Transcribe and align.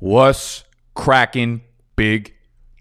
What's 0.00 0.62
cracking, 0.94 1.62
big 1.96 2.32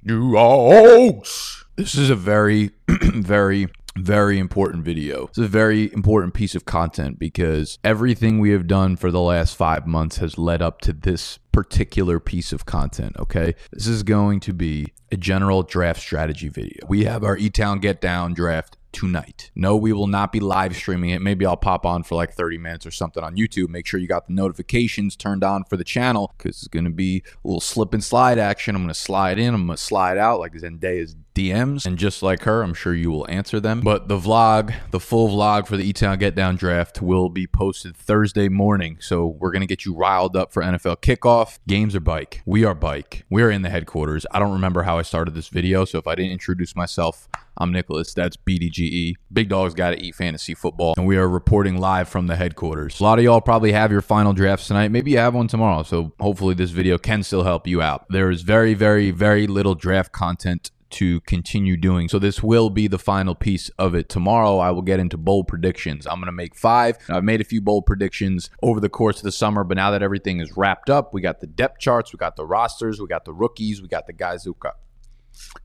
dogs? 0.05 1.65
This 1.75 1.95
is 1.95 2.11
a 2.11 2.15
very, 2.15 2.69
very, 2.87 3.69
very 3.97 4.37
important 4.37 4.85
video. 4.85 5.25
It's 5.25 5.39
a 5.39 5.47
very 5.47 5.91
important 5.93 6.35
piece 6.35 6.53
of 6.53 6.65
content 6.65 7.17
because 7.17 7.79
everything 7.83 8.37
we 8.37 8.51
have 8.51 8.67
done 8.67 8.97
for 8.97 9.09
the 9.09 9.19
last 9.19 9.55
five 9.55 9.87
months 9.87 10.17
has 10.17 10.37
led 10.37 10.61
up 10.61 10.79
to 10.81 10.93
this 10.93 11.39
particular 11.51 12.19
piece 12.19 12.53
of 12.53 12.67
content. 12.67 13.15
Okay. 13.17 13.55
This 13.71 13.87
is 13.87 14.03
going 14.03 14.39
to 14.41 14.53
be 14.53 14.93
a 15.11 15.17
general 15.17 15.63
draft 15.63 15.99
strategy 15.99 16.49
video. 16.49 16.85
We 16.87 17.05
have 17.05 17.23
our 17.23 17.35
E 17.35 17.49
Town 17.49 17.79
Get 17.79 17.99
Down 17.99 18.35
draft 18.35 18.77
tonight. 18.97 19.51
No, 19.53 19.75
we 19.75 19.93
will 19.93 20.07
not 20.07 20.31
be 20.31 20.39
live 20.39 20.75
streaming 20.75 21.11
it. 21.11 21.21
Maybe 21.21 21.45
I'll 21.45 21.55
pop 21.55 21.85
on 21.85 22.01
for 22.01 22.15
like 22.15 22.33
30 22.33 22.57
minutes 22.57 22.83
or 22.83 22.89
something 22.89 23.23
on 23.23 23.35
YouTube. 23.35 23.69
Make 23.69 23.85
sure 23.85 23.99
you 23.99 24.07
got 24.07 24.25
the 24.25 24.33
notifications 24.33 25.15
turned 25.15 25.43
on 25.43 25.63
for 25.65 25.77
the 25.77 25.83
channel 25.83 26.33
because 26.35 26.57
it's 26.57 26.67
going 26.67 26.85
to 26.85 26.91
be 26.91 27.21
a 27.43 27.47
little 27.47 27.61
slip 27.61 27.93
and 27.93 28.03
slide 28.03 28.39
action. 28.39 28.75
I'm 28.75 28.81
going 28.81 28.93
to 28.93 28.99
slide 28.99 29.37
in, 29.37 29.53
I'm 29.53 29.67
going 29.67 29.77
to 29.77 29.83
slide 29.83 30.17
out 30.17 30.39
like 30.39 30.53
Zendaya's 30.53 31.15
DMs. 31.37 31.85
And 31.85 31.97
just 31.97 32.23
like 32.23 32.43
her, 32.43 32.63
I'm 32.63 32.73
sure 32.73 32.95
you 32.95 33.11
will 33.11 33.29
answer 33.29 33.59
them. 33.59 33.81
But 33.81 34.07
the 34.07 34.17
vlog, 34.17 34.73
the 34.89 34.99
full 34.99 35.29
vlog 35.29 35.67
for 35.67 35.77
the 35.77 35.83
E 35.83 35.93
Town 35.93 36.17
Get 36.17 36.33
Down 36.33 36.55
draft 36.55 37.01
will 37.01 37.29
be 37.29 37.45
posted 37.45 37.95
Thursday 37.95 38.49
morning. 38.49 38.97
So 38.99 39.27
we're 39.27 39.51
going 39.51 39.61
to 39.61 39.67
get 39.67 39.85
you 39.85 39.95
riled 39.95 40.35
up 40.35 40.51
for 40.51 40.63
NFL 40.63 40.97
kickoff. 40.97 41.59
Games 41.67 41.95
are 41.95 41.99
bike. 41.99 42.41
We 42.45 42.65
are 42.65 42.73
bike. 42.73 43.25
We 43.29 43.43
are 43.43 43.51
in 43.51 43.61
the 43.61 43.69
headquarters. 43.69 44.25
I 44.31 44.39
don't 44.39 44.51
remember 44.51 44.83
how 44.83 44.97
I 44.97 45.03
started 45.03 45.35
this 45.35 45.49
video. 45.49 45.85
So 45.85 45.99
if 45.99 46.07
I 46.07 46.15
didn't 46.15 46.31
introduce 46.31 46.75
myself, 46.75 47.29
I'm 47.59 47.71
Nicholas. 47.71 48.13
That's 48.13 48.37
BDGE. 48.37 49.15
Big 49.31 49.49
Dogs 49.49 49.73
Got 49.73 49.91
to 49.91 50.01
Eat 50.01 50.15
Fantasy 50.15 50.53
Football. 50.53 50.93
And 50.97 51.05
we 51.05 51.17
are 51.17 51.27
reporting 51.27 51.79
live 51.79 52.07
from 52.07 52.27
the 52.27 52.35
headquarters. 52.35 52.99
A 52.99 53.03
lot 53.03 53.19
of 53.19 53.25
y'all 53.25 53.41
probably 53.41 53.71
have 53.71 53.91
your 53.91 54.01
final 54.01 54.33
drafts 54.33 54.67
tonight. 54.67 54.89
Maybe 54.89 55.11
you 55.11 55.17
have 55.17 55.33
one 55.35 55.47
tomorrow. 55.47 55.83
So 55.83 56.13
hopefully 56.19 56.55
this 56.55 56.71
video 56.71 56.97
can 56.97 57.23
still 57.23 57.43
help 57.43 57.67
you 57.67 57.81
out. 57.81 58.05
There 58.09 58.29
is 58.29 58.41
very, 58.41 58.73
very, 58.73 59.11
very 59.11 59.47
little 59.47 59.75
draft 59.75 60.11
content 60.11 60.71
to 60.91 61.21
continue 61.21 61.77
doing. 61.77 62.09
So 62.09 62.19
this 62.19 62.41
will 62.41 62.69
be 62.69 62.87
the 62.87 62.99
final 62.99 63.35
piece 63.35 63.69
of 63.77 63.95
it. 63.95 64.09
Tomorrow 64.09 64.59
I 64.59 64.71
will 64.71 64.81
get 64.81 64.99
into 64.99 65.17
bold 65.17 65.47
predictions. 65.47 66.07
I'm 66.07 66.15
going 66.15 66.27
to 66.27 66.31
make 66.31 66.55
5. 66.55 66.97
I've 67.09 67.23
made 67.23 67.41
a 67.41 67.45
few 67.45 67.61
bold 67.61 67.85
predictions 67.85 68.49
over 68.61 68.79
the 68.79 68.89
course 68.89 69.17
of 69.17 69.23
the 69.23 69.31
summer, 69.31 69.63
but 69.63 69.77
now 69.77 69.91
that 69.91 70.01
everything 70.01 70.39
is 70.39 70.55
wrapped 70.55 70.89
up, 70.89 71.13
we 71.13 71.21
got 71.21 71.39
the 71.39 71.47
depth 71.47 71.79
charts, 71.79 72.13
we 72.13 72.17
got 72.17 72.35
the 72.35 72.45
rosters, 72.45 72.99
we 72.99 73.07
got 73.07 73.25
the 73.25 73.33
rookies, 73.33 73.81
we 73.81 73.87
got 73.87 74.07
the 74.07 74.13
guys 74.13 74.43
who 74.43 74.55
got 74.59 74.77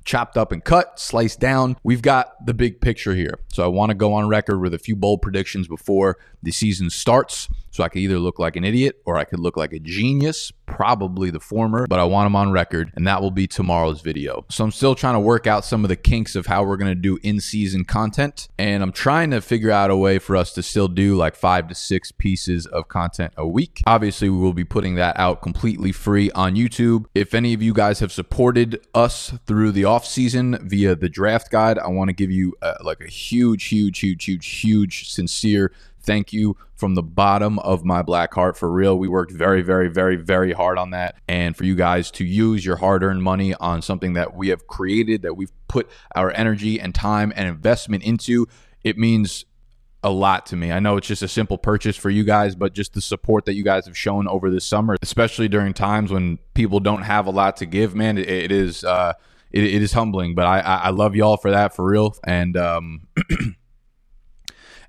chopped 0.05 0.37
up 0.37 0.53
and 0.53 0.65
cut, 0.65 0.99
sliced 1.01 1.41
down. 1.41 1.77
We've 1.83 2.03
got 2.03 2.45
the 2.45 2.55
big 2.55 2.81
picture 2.81 3.15
here. 3.15 3.39
So 3.49 3.65
I 3.65 3.69
want 3.69 3.91
to 3.91 3.95
go 3.95 4.13
on 4.13 4.29
record 4.29 4.61
with 4.61 4.75
a 4.75 4.79
few 4.79 4.97
bold 4.97 5.23
predictions 5.23 5.67
before 5.67 6.19
the 6.43 6.51
season 6.53 6.91
starts. 6.91 7.49
So 7.73 7.83
I 7.83 7.89
could 7.89 8.01
either 8.03 8.19
look 8.19 8.39
like 8.39 8.57
an 8.57 8.65
idiot 8.65 9.01
or 9.07 9.17
I 9.17 9.25
could 9.25 9.41
look 9.41 9.57
like 9.57 9.73
a 9.73 9.79
genius, 9.79 10.53
probably 10.67 11.31
the 11.31 11.41
former, 11.41 11.87
but 11.87 11.99
I 11.99 12.05
want 12.05 12.27
them 12.27 12.37
on 12.37 12.53
record, 12.53 12.93
and 12.95 13.07
that 13.07 13.23
will 13.23 13.31
be 13.31 13.47
tomorrow's 13.47 14.03
video. 14.03 14.45
So 14.51 14.63
I'm 14.63 14.71
still 14.71 14.95
trying 14.95 15.15
to 15.15 15.21
work 15.21 15.47
out 15.47 15.65
some 15.65 15.83
of 15.85 15.89
the 15.89 15.97
kinks 15.97 16.37
of 16.37 16.47
how 16.47 16.65
we're 16.65 16.77
going 16.77 16.91
to 16.91 16.95
do 16.95 17.19
in 17.23 17.41
season 17.41 17.85
content, 17.85 18.49
and 18.59 18.83
I'm 18.83 18.93
trying 18.93 19.31
to 19.31 19.41
figure 19.41 19.71
out 19.71 19.91
a 19.91 19.97
way 19.97 20.19
for 20.19 20.37
us 20.37 20.53
to 20.53 20.63
still 20.63 20.87
do 20.87 21.17
like 21.17 21.35
five 21.35 21.67
to 21.69 21.75
six 21.75 22.13
pieces 22.13 22.67
of 22.67 22.89
content 22.89 23.33
a 23.39 23.47
week. 23.47 23.83
Obviously, 23.87 24.29
we 24.29 24.37
will 24.37 24.53
be 24.53 24.65
putting 24.65 24.97
that 24.97 25.19
out 25.19 25.41
completely 25.41 25.93
free 25.93 26.31
on 26.33 26.55
YouTube. 26.55 27.07
If 27.15 27.33
any 27.33 27.55
of 27.55 27.63
you 27.63 27.73
guys 27.73 28.01
have 28.01 28.13
supported 28.13 28.87
us 28.95 29.33
through 29.47 29.73
the 29.73 29.87
off 29.87 30.07
season 30.07 30.59
via 30.63 30.95
the 30.95 31.09
draft 31.09 31.51
guide, 31.51 31.79
I 31.79 31.89
want 31.89 32.09
to 32.09 32.15
give 32.15 32.31
you 32.31 32.55
uh, 32.61 32.75
like 32.83 33.01
a 33.01 33.09
huge, 33.09 33.65
huge, 33.65 33.99
huge, 33.99 34.25
huge, 34.25 34.47
huge, 34.47 35.11
sincere 35.11 35.73
Thank 36.03 36.33
you 36.33 36.57
from 36.75 36.95
the 36.95 37.03
bottom 37.03 37.59
of 37.61 37.85
my 37.85 38.03
black 38.03 38.35
heart 38.35 38.57
for 38.57 38.71
real. 38.71 38.99
We 38.99 39.09
worked 39.09 39.33
very, 39.33 39.63
very, 39.63 39.89
very, 39.89 40.17
very 40.17 40.53
hard 40.53 40.79
on 40.79 40.91
that. 40.91 41.17
And 41.29 41.57
for 41.57 41.65
you 41.65 41.75
guys 41.75 42.11
to 42.13 42.25
use 42.25 42.65
your 42.65 42.77
hard 42.77 43.03
earned 43.03 43.23
money 43.23 43.55
on 43.55 43.83
something 43.83 44.15
that 44.15 44.35
we 44.35 44.49
have 44.49 44.67
created, 44.67 45.23
that 45.23 45.35
we've 45.35 45.53
put 45.69 45.89
our 46.15 46.31
energy 46.33 46.81
and 46.81 46.95
time 46.95 47.33
and 47.37 47.49
investment 47.49 48.03
into, 48.03 48.47
it 48.83 48.99
means 48.99 49.45
a 50.03 50.11
lot 50.11 50.47
to 50.47 50.57
me. 50.57 50.73
I 50.73 50.81
know 50.81 50.97
it's 50.97 51.07
just 51.07 51.23
a 51.23 51.29
simple 51.29 51.57
purchase 51.57 51.97
for 51.97 52.11
you 52.11 52.25
guys, 52.25 52.55
but 52.55 52.73
just 52.73 52.95
the 52.95 53.01
support 53.01 53.45
that 53.45 53.55
you 53.55 53.63
guys 53.63 53.87
have 53.87 53.97
shown 53.97 54.27
over 54.27 54.51
this 54.51 54.65
summer, 54.65 54.97
especially 55.01 55.49
during 55.49 55.73
times 55.73 56.11
when 56.11 56.39
people 56.55 56.81
don't 56.81 57.03
have 57.03 57.27
a 57.27 57.31
lot 57.31 57.57
to 57.59 57.67
give, 57.67 57.95
man, 57.95 58.19
it, 58.19 58.29
it 58.29 58.53
is 58.53 58.83
uh, 58.83 59.13
it, 59.53 59.63
it 59.63 59.83
is 59.83 59.93
humbling. 59.93 60.35
But 60.35 60.47
I, 60.47 60.61
I 60.61 60.91
love 60.91 61.15
y'all 61.15 61.37
for 61.37 61.53
that 61.53 61.77
for 61.77 61.85
real. 61.85 62.17
And 62.25 62.57
um, 62.57 63.07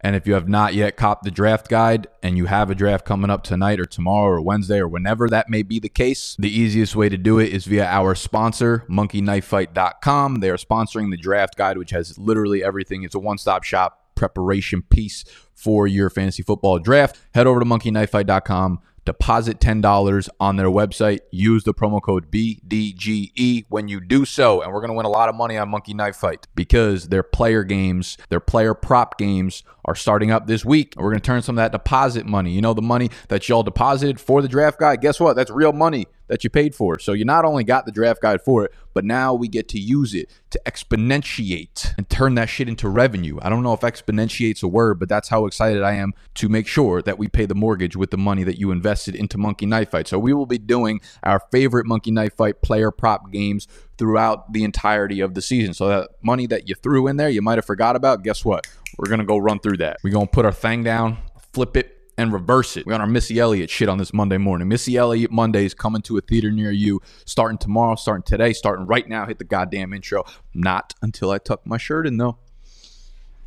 And 0.03 0.17
if 0.17 0.27
you 0.27 0.33
have 0.33 0.49
not 0.49 0.73
yet 0.73 0.97
copped 0.97 1.23
the 1.23 1.31
draft 1.31 1.69
guide 1.69 2.07
and 2.21 2.37
you 2.37 2.45
have 2.45 2.69
a 2.69 2.75
draft 2.75 3.05
coming 3.05 3.29
up 3.29 3.41
tonight 3.43 3.79
or 3.79 3.85
tomorrow 3.85 4.33
or 4.33 4.41
Wednesday 4.41 4.79
or 4.79 4.87
whenever 4.87 5.29
that 5.29 5.49
may 5.49 5.63
be 5.63 5.79
the 5.79 5.87
case, 5.87 6.35
the 6.37 6.49
easiest 6.49 6.93
way 6.93 7.07
to 7.07 7.17
do 7.17 7.39
it 7.39 7.53
is 7.53 7.65
via 7.65 7.85
our 7.85 8.13
sponsor, 8.13 8.85
monkeyknifefight.com. 8.89 10.41
They 10.41 10.49
are 10.49 10.57
sponsoring 10.57 11.09
the 11.09 11.17
draft 11.17 11.55
guide, 11.55 11.77
which 11.77 11.91
has 11.91 12.17
literally 12.17 12.61
everything. 12.61 13.03
It's 13.03 13.15
a 13.15 13.19
one 13.19 13.37
stop 13.37 13.63
shop 13.63 14.13
preparation 14.15 14.81
piece 14.81 15.23
for 15.53 15.87
your 15.87 16.09
fantasy 16.09 16.43
football 16.43 16.79
draft. 16.79 17.17
Head 17.33 17.47
over 17.47 17.61
to 17.61 17.65
monkeyknifefight.com 17.65 18.79
deposit 19.05 19.59
$10 19.59 20.29
on 20.39 20.55
their 20.55 20.67
website. 20.67 21.19
Use 21.31 21.63
the 21.63 21.73
promo 21.73 22.01
code 22.01 22.31
BDGE 22.31 23.65
when 23.69 23.87
you 23.87 23.99
do 23.99 24.25
so. 24.25 24.61
And 24.61 24.71
we're 24.71 24.79
going 24.79 24.91
to 24.91 24.95
win 24.95 25.05
a 25.05 25.09
lot 25.09 25.29
of 25.29 25.35
money 25.35 25.57
on 25.57 25.69
Monkey 25.69 25.93
Knife 25.93 26.15
Fight 26.15 26.47
because 26.55 27.09
their 27.09 27.23
player 27.23 27.63
games, 27.63 28.17
their 28.29 28.39
player 28.39 28.73
prop 28.73 29.17
games 29.17 29.63
are 29.85 29.95
starting 29.95 30.31
up 30.31 30.47
this 30.47 30.63
week. 30.63 30.93
We're 30.97 31.11
going 31.11 31.21
to 31.21 31.25
turn 31.25 31.41
some 31.41 31.57
of 31.57 31.63
that 31.63 31.71
deposit 31.71 32.25
money, 32.25 32.51
you 32.51 32.61
know, 32.61 32.73
the 32.73 32.81
money 32.81 33.09
that 33.27 33.47
y'all 33.49 33.63
deposited 33.63 34.19
for 34.19 34.41
the 34.41 34.47
draft 34.47 34.79
guide. 34.79 35.01
Guess 35.01 35.19
what? 35.19 35.35
That's 35.35 35.51
real 35.51 35.73
money 35.73 36.07
that 36.27 36.43
you 36.43 36.49
paid 36.49 36.73
for. 36.73 36.99
So 36.99 37.13
you 37.13 37.25
not 37.25 37.45
only 37.45 37.63
got 37.63 37.85
the 37.85 37.91
draft 37.91 38.21
guide 38.21 38.41
for 38.41 38.65
it, 38.65 38.73
but 38.93 39.03
now 39.03 39.33
we 39.33 39.47
get 39.47 39.67
to 39.69 39.79
use 39.79 40.13
it 40.13 40.29
to 40.51 40.61
exponentiate 40.65 41.97
and 41.97 42.07
turn 42.09 42.35
that 42.35 42.49
shit 42.49 42.69
into 42.69 42.87
revenue. 42.87 43.39
I 43.41 43.49
don't 43.49 43.63
know 43.63 43.73
if 43.73 43.81
exponentiate's 43.81 44.63
a 44.63 44.67
word, 44.67 44.99
but 44.99 45.09
that's 45.09 45.29
how 45.29 45.45
excited 45.45 45.83
I 45.83 45.93
am 45.93 46.13
to 46.35 46.49
make 46.49 46.67
sure 46.67 47.01
that 47.01 47.17
we 47.17 47.27
pay 47.27 47.45
the 47.45 47.55
mortgage 47.55 47.95
with 47.95 48.11
the 48.11 48.17
money 48.17 48.43
that 48.43 48.57
you 48.57 48.71
invested 48.71 49.15
into 49.15 49.37
Monkey 49.37 49.65
Knife 49.65 49.91
Fight. 49.91 50.07
So 50.07 50.19
we 50.19 50.33
will 50.33 50.45
be 50.45 50.57
doing 50.57 51.01
our 51.23 51.41
favorite 51.51 51.85
Monkey 51.85 52.11
Knife 52.11 52.35
Fight 52.35 52.61
player 52.61 52.91
prop 52.91 53.31
games 53.31 53.67
throughout 53.97 54.53
the 54.53 54.63
entirety 54.63 55.19
of 55.19 55.33
the 55.33 55.41
season. 55.41 55.73
So 55.73 55.87
that 55.87 56.09
money 56.21 56.47
that 56.47 56.69
you 56.69 56.75
threw 56.75 57.07
in 57.07 57.17
there, 57.17 57.29
you 57.29 57.41
might 57.41 57.57
have 57.57 57.65
forgot 57.65 57.95
about, 57.95 58.23
guess 58.23 58.45
what? 58.45 58.67
We're 58.97 59.09
going 59.09 59.19
to 59.19 59.25
go 59.25 59.37
run 59.37 59.59
through 59.59 59.77
that. 59.77 59.97
We're 60.03 60.11
going 60.11 60.27
to 60.27 60.31
put 60.31 60.45
our 60.45 60.51
thing 60.51 60.83
down, 60.83 61.17
flip 61.51 61.75
it, 61.77 61.92
and 62.17 62.31
reverse 62.31 62.77
it. 62.77 62.85
We 62.85 62.91
got 62.91 63.01
our 63.01 63.07
Missy 63.07 63.39
Elliott 63.39 63.69
shit 63.69 63.89
on 63.89 63.97
this 63.97 64.13
Monday 64.13 64.37
morning. 64.37 64.67
Missy 64.67 64.97
Elliott 64.97 65.31
Mondays 65.31 65.73
coming 65.73 66.01
to 66.03 66.17
a 66.17 66.21
theater 66.21 66.51
near 66.51 66.71
you, 66.71 67.01
starting 67.25 67.57
tomorrow, 67.57 67.95
starting 67.95 68.23
today, 68.23 68.53
starting 68.53 68.85
right 68.85 69.07
now. 69.07 69.25
Hit 69.25 69.39
the 69.39 69.43
goddamn 69.43 69.93
intro. 69.93 70.23
Not 70.53 70.93
until 71.01 71.31
I 71.31 71.37
tuck 71.37 71.65
my 71.65 71.77
shirt 71.77 72.07
in 72.07 72.17
though. 72.17 72.37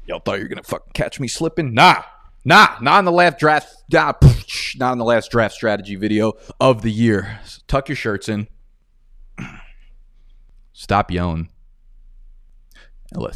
Y'all 0.06 0.21
thought 0.21 0.38
you 0.38 0.44
were 0.44 0.49
gonna 0.49 0.62
fucking 0.62 0.93
catch 0.93 1.19
me 1.19 1.28
slipping? 1.28 1.75
Nah, 1.75 2.03
nah, 2.44 2.76
not 2.81 3.00
in 3.00 3.05
the 3.05 3.12
last 3.12 3.38
draft. 3.38 3.75
Nah, 3.93 4.12
not 4.76 4.93
in 4.93 4.99
the 4.99 5.05
last 5.05 5.31
draft 5.31 5.55
strategy 5.55 5.97
video 5.97 6.34
of 6.60 6.82
the 6.82 6.93
year. 6.93 7.41
So 7.44 7.60
tuck 7.66 7.88
your 7.88 7.97
shirts 7.97 8.28
in. 8.28 8.49
Stop 10.72 11.10
yelling. 11.10 11.49
And 13.12 13.22
ah. 13.25 13.32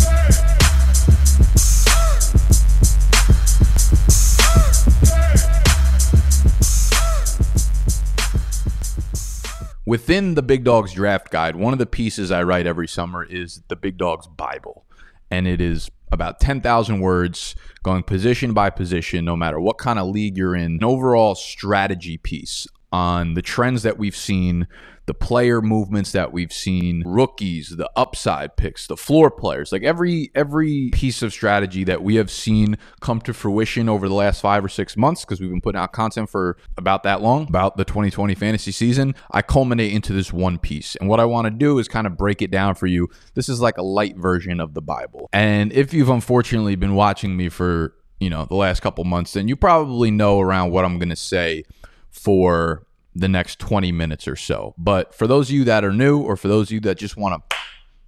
ah. 0.00 0.13
Within 9.86 10.34
the 10.34 10.42
Big 10.42 10.64
Dogs 10.64 10.94
Draft 10.94 11.30
Guide, 11.30 11.56
one 11.56 11.74
of 11.74 11.78
the 11.78 11.86
pieces 11.86 12.30
I 12.30 12.42
write 12.42 12.66
every 12.66 12.88
summer 12.88 13.22
is 13.22 13.62
the 13.68 13.76
Big 13.76 13.98
Dogs 13.98 14.26
Bible. 14.26 14.86
And 15.30 15.46
it 15.46 15.60
is 15.60 15.90
about 16.10 16.40
10,000 16.40 17.00
words 17.00 17.54
going 17.82 18.02
position 18.02 18.54
by 18.54 18.70
position, 18.70 19.26
no 19.26 19.36
matter 19.36 19.60
what 19.60 19.76
kind 19.76 19.98
of 19.98 20.08
league 20.08 20.38
you're 20.38 20.56
in, 20.56 20.76
an 20.76 20.84
overall 20.84 21.34
strategy 21.34 22.16
piece 22.16 22.66
on 22.92 23.34
the 23.34 23.42
trends 23.42 23.82
that 23.82 23.98
we've 23.98 24.16
seen 24.16 24.68
the 25.06 25.14
player 25.14 25.60
movements 25.60 26.12
that 26.12 26.32
we've 26.32 26.52
seen, 26.52 27.02
rookies, 27.04 27.74
the 27.76 27.90
upside 27.96 28.56
picks, 28.56 28.86
the 28.86 28.96
floor 28.96 29.30
players, 29.30 29.72
like 29.72 29.82
every 29.82 30.30
every 30.34 30.90
piece 30.92 31.22
of 31.22 31.32
strategy 31.32 31.84
that 31.84 32.02
we 32.02 32.16
have 32.16 32.30
seen 32.30 32.78
come 33.00 33.20
to 33.20 33.34
fruition 33.34 33.88
over 33.88 34.08
the 34.08 34.14
last 34.14 34.40
5 34.40 34.64
or 34.64 34.68
6 34.68 34.96
months 34.96 35.24
because 35.24 35.40
we've 35.40 35.50
been 35.50 35.60
putting 35.60 35.80
out 35.80 35.92
content 35.92 36.30
for 36.30 36.56
about 36.76 37.02
that 37.02 37.20
long, 37.20 37.46
about 37.48 37.76
the 37.76 37.84
2020 37.84 38.34
fantasy 38.34 38.72
season, 38.72 39.14
I 39.30 39.42
culminate 39.42 39.92
into 39.92 40.12
this 40.12 40.32
one 40.32 40.58
piece. 40.58 40.96
And 40.96 41.08
what 41.08 41.20
I 41.20 41.24
want 41.24 41.46
to 41.46 41.50
do 41.50 41.78
is 41.78 41.88
kind 41.88 42.06
of 42.06 42.16
break 42.16 42.42
it 42.42 42.50
down 42.50 42.74
for 42.74 42.86
you. 42.86 43.08
This 43.34 43.48
is 43.48 43.60
like 43.60 43.78
a 43.78 43.82
light 43.82 44.16
version 44.16 44.60
of 44.60 44.74
the 44.74 44.82
Bible. 44.82 45.28
And 45.32 45.72
if 45.72 45.92
you've 45.92 46.08
unfortunately 46.08 46.76
been 46.76 46.94
watching 46.94 47.36
me 47.36 47.48
for, 47.48 47.94
you 48.20 48.30
know, 48.30 48.46
the 48.46 48.56
last 48.56 48.80
couple 48.80 49.04
months, 49.04 49.34
then 49.34 49.48
you 49.48 49.56
probably 49.56 50.10
know 50.10 50.40
around 50.40 50.70
what 50.70 50.84
I'm 50.84 50.98
going 50.98 51.10
to 51.10 51.16
say 51.16 51.64
for 52.10 52.86
the 53.14 53.28
next 53.28 53.58
20 53.58 53.92
minutes 53.92 54.26
or 54.26 54.36
so. 54.36 54.74
But 54.76 55.14
for 55.14 55.26
those 55.26 55.48
of 55.48 55.54
you 55.54 55.64
that 55.64 55.84
are 55.84 55.92
new, 55.92 56.18
or 56.18 56.36
for 56.36 56.48
those 56.48 56.68
of 56.68 56.72
you 56.72 56.80
that 56.80 56.98
just 56.98 57.16
want 57.16 57.48
to 57.48 57.56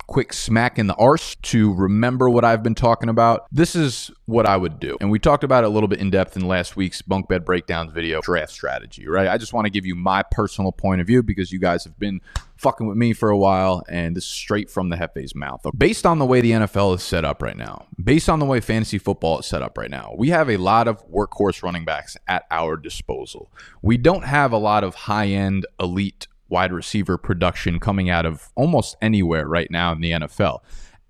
quick 0.07 0.33
smack 0.33 0.79
in 0.79 0.87
the 0.87 0.95
arse 0.95 1.35
to 1.43 1.73
remember 1.75 2.31
what 2.31 2.45
I've 2.45 2.63
been 2.63 2.75
talking 2.75 3.09
about, 3.09 3.47
this 3.51 3.75
is 3.75 4.11
what 4.27 4.47
I 4.47 4.57
would 4.57 4.79
do. 4.79 4.97
And 5.01 5.11
we 5.11 5.19
talked 5.19 5.45
about 5.45 5.65
it 5.65 5.67
a 5.67 5.71
little 5.71 5.89
bit 5.89 6.01
in 6.01 6.11
depth 6.11 6.37
in 6.37 6.47
last 6.47 6.77
week's 6.77 7.03
bunk 7.03 7.29
bed 7.29 7.45
breakdowns 7.45 7.93
video, 7.93 8.21
draft 8.21 8.53
strategy, 8.53 9.09
right? 9.09 9.29
I 9.29 9.39
just 9.39 9.53
want 9.53 9.67
to 9.67 9.71
give 9.71 9.85
you 9.85 9.95
my 9.95 10.23
personal 10.31 10.73
point 10.73 11.01
of 11.01 11.07
view 11.07 11.23
because 11.23 11.51
you 11.53 11.59
guys 11.59 11.85
have 11.85 11.99
been 11.99 12.21
fucking 12.57 12.87
with 12.87 12.97
me 12.97 13.13
for 13.13 13.31
a 13.31 13.37
while, 13.37 13.83
and 13.89 14.17
this 14.17 14.25
is 14.25 14.31
straight 14.31 14.71
from 14.71 14.89
the 14.89 14.97
Hefe's 14.97 15.35
mouth. 15.35 15.65
Based 15.77 16.07
on 16.07 16.19
the 16.19 16.25
way 16.25 16.41
the 16.41 16.53
NFL 16.53 16.95
is 16.95 17.03
set 17.03 17.25
up 17.25 17.43
right 17.43 17.57
now, 17.57 17.87
based 18.03 18.29
on 18.29 18.39
the 18.39 18.47
way 18.47 18.61
fantasy 18.61 18.99
football 18.99 19.41
is 19.41 19.47
set 19.47 19.63
up 19.63 19.77
right 19.77 19.91
now, 19.91 20.15
we 20.17 20.31
have 20.31 20.49
a 20.49 20.57
lot 20.57 20.89
of 20.89 21.07
workhorse 21.09 21.63
running 21.63 21.85
backs 21.85 22.17
at 22.27 22.47
our 22.51 22.77
disposal. 22.77 23.51
We 23.83 23.97
don't 23.97 24.25
have 24.25 24.53
a 24.53 24.59
lot 24.59 24.85
of 24.85 24.95
high 24.95 25.29
end 25.29 25.67
elite 25.79 26.29
wide 26.49 26.73
receiver 26.73 27.19
production 27.19 27.79
coming 27.81 28.11
out 28.11 28.27
of 28.27 28.51
almost 28.55 28.97
anywhere 29.03 29.47
right 29.47 29.71
now 29.71 29.93
in 29.93 30.01
the 30.01 30.13
NFL. 30.13 30.61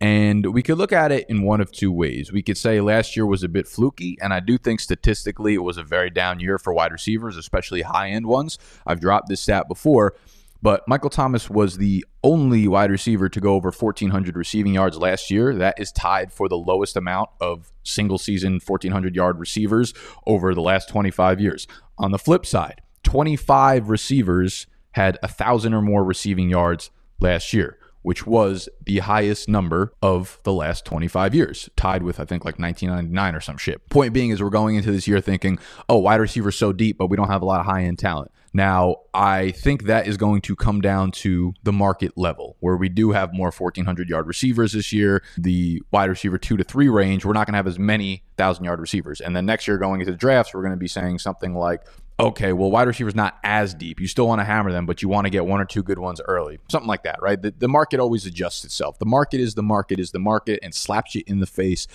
And 0.01 0.53
we 0.53 0.63
could 0.63 0.77
look 0.77 0.93
at 0.93 1.11
it 1.11 1.25
in 1.29 1.43
one 1.43 1.63
of 1.63 1.73
two 1.73 1.91
ways. 1.91 2.31
We 2.31 2.43
could 2.43 2.59
say 2.59 2.81
last 2.81 3.17
year 3.17 3.25
was 3.25 3.43
a 3.43 3.49
bit 3.49 3.67
fluky, 3.67 4.19
and 4.21 4.35
I 4.35 4.41
do 4.41 4.59
think 4.59 4.81
statistically 4.81 5.55
it 5.55 5.63
was 5.63 5.79
a 5.79 5.83
very 5.83 6.11
down 6.11 6.39
year 6.39 6.59
for 6.59 6.75
wide 6.75 6.93
receivers, 6.93 7.37
especially 7.37 7.83
high 7.83 8.11
end 8.11 8.27
ones. 8.27 8.59
I've 8.87 9.01
dropped 9.01 9.29
this 9.29 9.41
stat 9.41 9.69
before, 9.69 10.15
but 10.61 10.87
Michael 10.87 11.09
Thomas 11.09 11.49
was 11.49 11.79
the 11.79 12.05
only 12.23 12.69
wide 12.69 12.91
receiver 12.91 13.31
to 13.31 13.41
go 13.41 13.55
over 13.55 13.71
1,400 13.71 14.37
receiving 14.37 14.75
yards 14.75 14.99
last 14.99 15.31
year. 15.31 15.55
That 15.55 15.81
is 15.81 15.93
tied 15.93 16.31
for 16.31 16.49
the 16.49 16.59
lowest 16.59 16.97
amount 16.97 17.31
of 17.41 17.73
single 17.83 18.19
season 18.19 18.61
1,400 18.65 19.15
yard 19.15 19.39
receivers 19.39 19.95
over 20.27 20.55
the 20.55 20.61
last 20.61 20.91
25 20.91 21.41
years. 21.41 21.67
On 21.99 22.11
the 22.11 22.19
flip 22.19 22.45
side, 22.45 22.83
25 23.05 23.89
receivers 23.89 24.67
had 24.97 25.19
a 25.23 25.29
thousand 25.29 25.75
or 25.75 25.83
more 25.83 26.03
receiving 26.03 26.49
yards 26.49 26.91
last 27.21 27.53
year, 27.53 27.79
which 28.01 28.27
was 28.27 28.67
the 28.87 29.01
highest 29.01 29.47
number 29.47 29.93
of 30.01 30.41
the 30.43 30.55
last 30.55 30.87
25 30.87 31.35
years, 31.35 31.69
tied 31.77 32.03
with, 32.03 32.19
I 32.19 32.25
think, 32.25 32.47
like 32.47 32.59
1999 32.59 33.35
or 33.35 33.41
some 33.43 33.59
shit. 33.59 33.87
Point 33.91 34.15
being 34.15 34.31
is 34.31 34.43
we're 34.43 34.49
going 34.49 34.75
into 34.75 34.91
this 34.91 35.07
year 35.07 35.21
thinking, 35.21 35.59
oh, 35.91 35.99
wide 35.99 36.21
receivers 36.21 36.57
so 36.57 36.73
deep, 36.73 36.97
but 36.97 37.09
we 37.09 37.17
don't 37.17 37.29
have 37.29 37.43
a 37.43 37.45
lot 37.45 37.61
of 37.61 37.67
high 37.67 37.83
end 37.83 37.99
talent. 37.99 38.31
Now, 38.55 38.97
I 39.13 39.51
think 39.51 39.83
that 39.83 40.07
is 40.07 40.17
going 40.17 40.41
to 40.43 40.57
come 40.57 40.81
down 40.81 41.11
to 41.11 41.53
the 41.63 41.73
market 41.73 42.17
level 42.17 42.57
where 42.61 42.79
we 42.79 42.89
do 42.89 43.11
have 43.11 43.35
more 43.35 43.51
1,400 43.51 44.09
yard 44.09 44.27
receivers 44.27 44.73
this 44.73 44.95
year. 44.95 45.23
The 45.37 45.83
wide 45.91 46.09
receiver 46.09 46.39
two 46.39 46.57
to 46.57 46.65
three 46.65 46.89
range, 46.89 47.27
we're 47.27 47.35
not 47.35 47.47
going 47.47 47.53
to 47.53 47.59
have 47.59 47.67
as 47.67 47.79
many 47.79 48.25
thousand 48.39 48.65
yard 48.65 48.81
receivers. 48.81 49.21
And 49.21 49.37
then 49.37 49.45
next 49.45 49.69
year, 49.69 49.77
going 49.77 50.01
into 50.01 50.11
the 50.11 50.17
drafts, 50.17 50.55
we're 50.55 50.63
going 50.63 50.71
to 50.71 50.79
be 50.79 50.89
saying 50.89 51.19
something 51.19 51.55
like, 51.55 51.83
okay, 52.19 52.53
well, 52.53 52.71
wide 52.71 52.89
receiver's 52.89 53.15
not 53.15 53.39
as 53.45 53.75
deep. 53.75 54.01
You 54.01 54.07
still 54.07 54.27
want 54.27 54.41
to 54.41 54.45
hammer 54.45 54.73
them, 54.73 54.87
but 54.87 55.03
you 55.03 55.09
want 55.09 55.27
to 55.27 55.31
get 55.31 55.47
one 55.47 55.61
or 55.61 55.65
two 55.65 55.83
good 55.83 55.99
ones 55.99 56.21
early. 56.27 56.59
Something 56.71 56.89
like 56.89 57.03
that, 57.05 57.21
right? 57.21 57.41
The, 57.41 57.53
the 57.57 57.69
market 57.69 58.01
always 58.01 58.27
adjusts 58.27 58.65
itself. 58.65 58.99
The 58.99 59.07
market 59.07 59.41
is 59.41 59.55
the 59.55 59.63
market 59.63 60.01
is 60.01 60.13
the 60.13 60.19
market 60.19 60.61
and 60.63 60.75
slaps 60.75 61.15
you 61.15 61.23
in 61.27 61.41
the 61.41 61.47
face 61.47 61.87